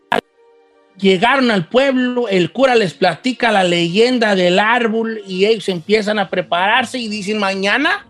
Llegaron 0.97 1.49
al 1.49 1.67
pueblo, 1.67 2.27
el 2.27 2.51
cura 2.51 2.75
les 2.75 2.93
platica 2.93 3.51
la 3.51 3.63
leyenda 3.63 4.35
del 4.35 4.59
árbol 4.59 5.21
y 5.25 5.45
ellos 5.45 5.69
empiezan 5.69 6.19
a 6.19 6.29
prepararse 6.29 6.99
y 6.99 7.07
dicen, 7.07 7.39
mañana, 7.39 8.05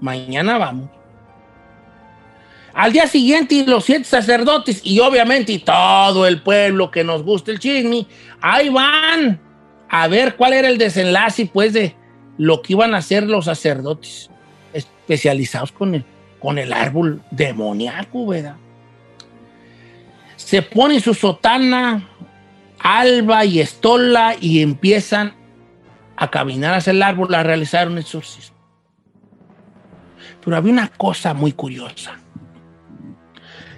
mañana 0.00 0.56
vamos. 0.56 0.90
Al 2.72 2.92
día 2.92 3.08
siguiente, 3.08 3.64
los 3.66 3.84
siete 3.84 4.04
sacerdotes 4.04 4.80
y 4.84 5.00
obviamente 5.00 5.58
todo 5.58 6.26
el 6.26 6.40
pueblo 6.40 6.90
que 6.90 7.02
nos 7.02 7.22
gusta 7.24 7.50
el 7.50 7.58
chisme, 7.58 8.06
ahí 8.40 8.68
van 8.68 9.40
a 9.88 10.06
ver 10.06 10.36
cuál 10.36 10.52
era 10.52 10.68
el 10.68 10.78
desenlace 10.78 11.50
pues 11.52 11.72
de 11.72 11.96
lo 12.40 12.62
que 12.62 12.72
iban 12.72 12.94
a 12.94 12.98
hacer 12.98 13.24
los 13.24 13.44
sacerdotes 13.44 14.30
especializados 14.72 15.72
con 15.72 15.94
el, 15.94 16.06
con 16.38 16.56
el 16.56 16.72
árbol 16.72 17.20
demoníaco, 17.30 18.28
¿verdad? 18.28 18.56
Se 20.36 20.62
ponen 20.62 21.02
su 21.02 21.12
sotana, 21.12 22.08
alba 22.78 23.44
y 23.44 23.60
estola 23.60 24.36
y 24.40 24.62
empiezan 24.62 25.34
a 26.16 26.30
caminar 26.30 26.72
hacia 26.72 26.92
el 26.92 27.02
árbol 27.02 27.34
a 27.34 27.42
realizar 27.42 27.88
un 27.88 27.98
exorcismo. 27.98 28.56
Pero 30.42 30.56
había 30.56 30.72
una 30.72 30.88
cosa 30.88 31.34
muy 31.34 31.52
curiosa 31.52 32.18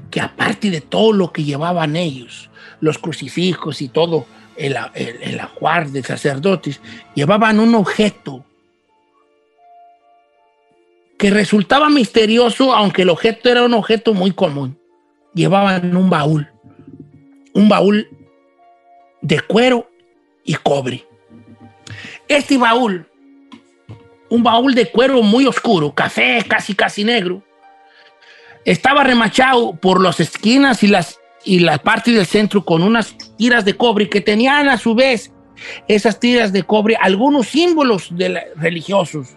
que 0.09 0.20
aparte 0.20 0.70
de 0.70 0.83
todo 0.83 1.12
lo 1.12 1.33
que 1.33 1.42
llevaban 1.42 1.96
ellos, 1.96 2.48
los 2.79 2.98
crucifijos 2.98 3.83
y 3.83 3.88
todo 3.88 4.25
el, 4.57 4.77
el, 4.94 5.40
ajuar 5.40 5.88
de 5.88 6.05
sacerdotes, 6.05 6.81
llevaban 7.16 7.59
un 7.59 7.75
objeto 7.75 8.44
que 11.22 11.30
resultaba 11.30 11.88
misterioso, 11.88 12.74
aunque 12.74 13.02
el 13.02 13.08
objeto 13.08 13.48
era 13.48 13.62
un 13.62 13.74
objeto 13.74 14.12
muy 14.12 14.32
común. 14.32 14.76
Llevaban 15.35 15.96
un 15.96 16.11
baúl, 16.11 16.50
un 17.54 17.68
baúl 17.68 18.08
de 19.20 19.38
cuero 19.38 19.88
y 20.44 20.54
cobre. 20.54 21.06
Este 22.26 22.58
baúl, 22.58 23.06
un 24.30 24.42
baúl 24.42 24.74
de 24.74 24.90
cuero 24.90 25.22
muy 25.22 25.46
oscuro, 25.46 25.94
café, 25.94 26.44
casi 26.48 26.74
casi 26.74 27.04
negro, 27.04 27.40
estaba 28.64 29.04
remachado 29.04 29.76
por 29.76 30.02
las 30.02 30.18
esquinas 30.18 30.82
y 30.82 30.88
las 30.88 31.20
y 31.44 31.61
la 31.61 31.78
parte 31.78 32.11
del 32.11 32.26
centro 32.26 32.64
con 32.64 32.82
unas 32.82 33.16
tiras 33.37 33.64
de 33.64 33.76
cobre 33.76 34.08
que 34.08 34.22
tenían 34.22 34.68
a 34.68 34.76
su 34.76 34.96
vez 34.96 35.30
esas 35.87 36.18
tiras 36.18 36.52
de 36.52 36.64
cobre 36.64 36.96
algunos 37.00 37.46
símbolos 37.46 38.12
religiosos. 38.56 39.37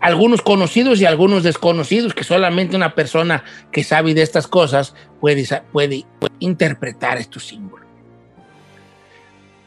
Algunos 0.00 0.40
conocidos 0.42 1.00
y 1.00 1.04
algunos 1.04 1.42
desconocidos 1.42 2.14
que 2.14 2.24
solamente 2.24 2.76
una 2.76 2.94
persona 2.94 3.44
que 3.70 3.84
sabe 3.84 4.14
de 4.14 4.22
estas 4.22 4.46
cosas 4.46 4.94
puede, 5.20 5.44
puede 5.72 6.06
interpretar 6.38 7.18
estos 7.18 7.46
símbolos. 7.46 7.86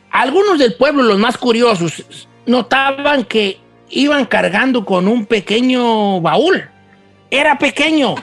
Algunos 0.10 0.60
del 0.60 0.76
pueblo, 0.76 1.04
los 1.04 1.20
más 1.20 1.38
curiosos, 1.38 2.28
notaban 2.46 3.26
que 3.26 3.60
iban 3.90 4.26
cargando 4.26 4.86
con 4.86 5.08
un 5.08 5.26
pequeño 5.26 6.20
baúl 6.22 6.70
era 7.34 7.58
pequeño. 7.58 8.14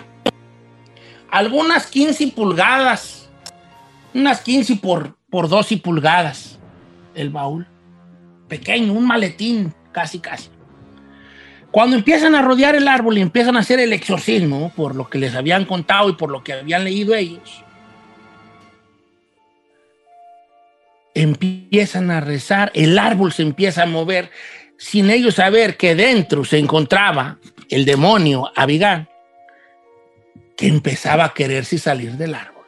Algunas 1.32 1.88
15 1.88 2.28
pulgadas. 2.28 3.28
Unas 4.14 4.40
15 4.40 4.76
por, 4.76 5.16
por 5.28 5.48
12 5.48 5.78
pulgadas. 5.78 6.60
El 7.16 7.30
baúl. 7.30 7.66
Pequeño, 8.46 8.92
un 8.92 9.06
maletín, 9.08 9.74
casi, 9.90 10.20
casi. 10.20 10.48
Cuando 11.70 11.96
empiezan 11.96 12.34
a 12.34 12.42
rodear 12.42 12.74
el 12.74 12.88
árbol 12.88 13.18
y 13.18 13.20
empiezan 13.20 13.56
a 13.56 13.60
hacer 13.60 13.78
el 13.78 13.92
exorcismo, 13.92 14.72
por 14.74 14.96
lo 14.96 15.08
que 15.08 15.18
les 15.18 15.34
habían 15.34 15.64
contado 15.64 16.08
y 16.08 16.14
por 16.14 16.30
lo 16.30 16.42
que 16.42 16.54
habían 16.54 16.84
leído 16.84 17.14
ellos, 17.14 17.62
empiezan 21.14 22.10
a 22.10 22.20
rezar, 22.20 22.72
el 22.74 22.98
árbol 22.98 23.32
se 23.32 23.42
empieza 23.42 23.84
a 23.84 23.86
mover 23.86 24.30
sin 24.78 25.10
ellos 25.10 25.36
saber 25.36 25.76
que 25.76 25.94
dentro 25.94 26.44
se 26.44 26.58
encontraba 26.58 27.38
el 27.68 27.84
demonio 27.84 28.50
Abigail, 28.56 29.06
que 30.56 30.66
empezaba 30.66 31.26
a 31.26 31.34
quererse 31.34 31.78
salir 31.78 32.12
del 32.12 32.34
árbol. 32.34 32.64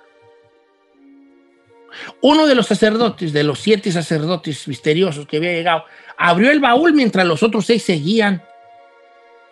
Uno 2.20 2.46
de 2.46 2.54
los 2.54 2.66
sacerdotes, 2.66 3.32
de 3.32 3.42
los 3.42 3.58
siete 3.58 3.90
sacerdotes 3.90 4.66
misteriosos 4.68 5.26
que 5.26 5.38
había 5.38 5.52
llegado, 5.52 5.84
abrió 6.16 6.50
el 6.50 6.60
baúl 6.60 6.92
mientras 6.92 7.26
los 7.26 7.42
otros 7.42 7.66
seis 7.66 7.82
seguían, 7.82 8.42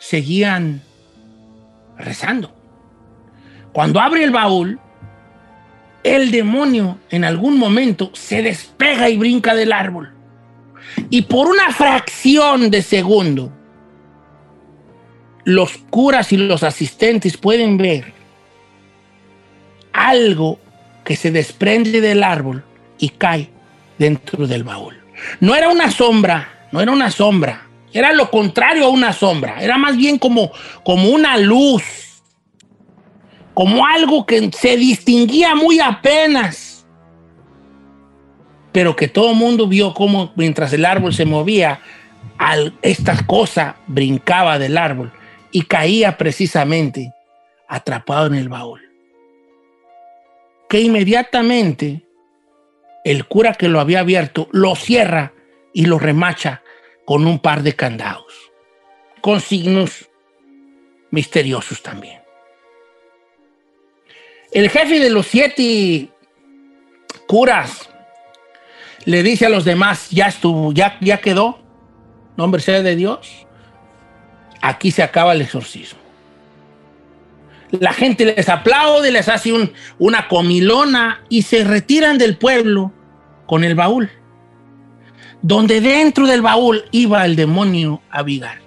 seguían 0.00 0.82
rezando. 1.96 2.52
Cuando 3.72 4.00
abre 4.00 4.24
el 4.24 4.32
baúl, 4.32 4.80
el 6.02 6.32
demonio 6.32 6.98
en 7.10 7.24
algún 7.24 7.58
momento 7.58 8.10
se 8.14 8.42
despega 8.42 9.08
y 9.08 9.16
brinca 9.16 9.54
del 9.54 9.72
árbol. 9.72 10.12
Y 11.10 11.22
por 11.22 11.46
una 11.46 11.70
fracción 11.70 12.70
de 12.70 12.82
segundo, 12.82 13.52
los 15.44 15.76
curas 15.90 16.32
y 16.32 16.36
los 16.36 16.62
asistentes 16.62 17.36
pueden 17.36 17.76
ver 17.76 18.12
algo 19.92 20.58
que 21.04 21.16
se 21.16 21.30
desprende 21.30 22.00
del 22.00 22.24
árbol 22.24 22.64
y 22.98 23.10
cae 23.10 23.50
dentro 23.98 24.46
del 24.46 24.64
baúl. 24.64 24.98
No 25.40 25.54
era 25.54 25.68
una 25.68 25.90
sombra, 25.90 26.66
no 26.72 26.80
era 26.80 26.92
una 26.92 27.10
sombra, 27.10 27.69
era 27.92 28.12
lo 28.12 28.30
contrario 28.30 28.86
a 28.86 28.88
una 28.88 29.12
sombra, 29.12 29.62
era 29.62 29.76
más 29.78 29.96
bien 29.96 30.18
como, 30.18 30.52
como 30.84 31.08
una 31.08 31.36
luz, 31.36 31.82
como 33.54 33.86
algo 33.86 34.24
que 34.26 34.50
se 34.52 34.76
distinguía 34.76 35.54
muy 35.54 35.80
apenas, 35.80 36.86
pero 38.72 38.94
que 38.94 39.08
todo 39.08 39.30
el 39.30 39.36
mundo 39.36 39.66
vio 39.66 39.92
como 39.92 40.32
mientras 40.36 40.72
el 40.72 40.84
árbol 40.84 41.12
se 41.12 41.24
movía, 41.24 41.80
esta 42.82 43.26
cosa 43.26 43.76
brincaba 43.86 44.58
del 44.58 44.78
árbol 44.78 45.12
y 45.50 45.62
caía 45.62 46.16
precisamente 46.16 47.12
atrapado 47.68 48.26
en 48.26 48.34
el 48.34 48.48
baúl. 48.48 48.80
Que 50.68 50.80
inmediatamente 50.80 52.04
el 53.04 53.26
cura 53.26 53.54
que 53.54 53.68
lo 53.68 53.80
había 53.80 54.00
abierto 54.00 54.48
lo 54.52 54.74
cierra 54.76 55.32
y 55.72 55.86
lo 55.86 55.98
remacha 55.98 56.62
con 57.10 57.26
un 57.26 57.40
par 57.40 57.64
de 57.64 57.74
candados, 57.74 58.52
con 59.20 59.40
signos 59.40 60.08
misteriosos 61.10 61.82
también. 61.82 62.22
El 64.52 64.70
jefe 64.70 65.00
de 65.00 65.10
los 65.10 65.26
siete 65.26 66.08
curas 67.26 67.90
le 69.06 69.24
dice 69.24 69.46
a 69.46 69.48
los 69.48 69.64
demás, 69.64 70.08
ya 70.10 70.26
estuvo, 70.26 70.70
ya, 70.72 70.98
ya 71.00 71.18
quedó, 71.18 71.58
nombre 72.36 72.62
sea 72.62 72.80
de 72.80 72.94
Dios, 72.94 73.44
aquí 74.62 74.92
se 74.92 75.02
acaba 75.02 75.32
el 75.32 75.42
exorcismo. 75.42 75.98
La 77.72 77.92
gente 77.92 78.24
les 78.24 78.48
aplaude, 78.48 79.10
les 79.10 79.28
hace 79.28 79.52
una 79.98 80.28
comilona 80.28 81.24
y 81.28 81.42
se 81.42 81.64
retiran 81.64 82.18
del 82.18 82.36
pueblo 82.36 82.92
con 83.46 83.64
el 83.64 83.74
baúl, 83.74 84.12
donde 85.42 85.80
dentro 85.80 86.26
del 86.26 86.42
baúl 86.42 86.84
iba 86.90 87.24
el 87.24 87.36
demonio 87.36 88.02
Abigar. 88.10 88.58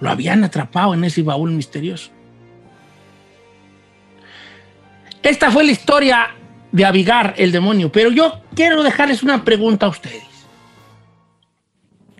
Lo 0.00 0.10
habían 0.10 0.42
atrapado 0.44 0.94
en 0.94 1.04
ese 1.04 1.22
baúl 1.22 1.52
misterioso. 1.52 2.10
Esta 5.22 5.50
fue 5.50 5.64
la 5.64 5.72
historia 5.72 6.34
de 6.72 6.84
Abigar, 6.84 7.34
el 7.36 7.52
demonio, 7.52 7.92
pero 7.92 8.10
yo 8.10 8.40
quiero 8.54 8.82
dejarles 8.82 9.22
una 9.22 9.44
pregunta 9.44 9.86
a 9.86 9.90
ustedes. 9.90 10.24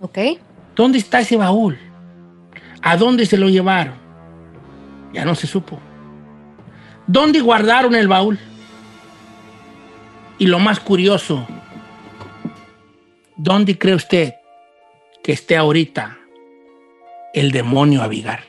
Ok. 0.00 0.18
¿Dónde 0.76 0.98
está 0.98 1.20
ese 1.20 1.36
baúl? 1.36 1.78
¿A 2.82 2.96
dónde 2.96 3.26
se 3.26 3.36
lo 3.36 3.48
llevaron? 3.48 3.94
Ya 5.12 5.24
no 5.24 5.34
se 5.34 5.46
supo. 5.46 5.80
¿Dónde 7.06 7.40
guardaron 7.40 7.94
el 7.94 8.08
baúl? 8.08 8.38
Y 10.38 10.46
lo 10.46 10.58
más 10.58 10.80
curioso, 10.80 11.46
¿dónde 13.42 13.76
cree 13.76 13.96
usted 13.96 14.34
que 15.22 15.32
esté 15.32 15.56
ahorita 15.56 16.16
el 17.34 17.50
demonio 17.50 18.02
Abigar? 18.02 18.44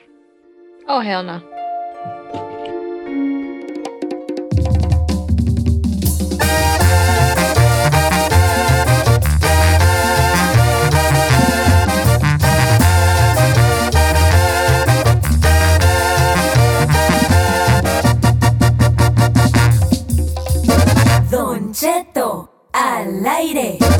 Oh, 0.87 1.01
hell 1.01 1.25
no. 1.25 1.53
al 22.73 23.25
aire. 23.25 23.92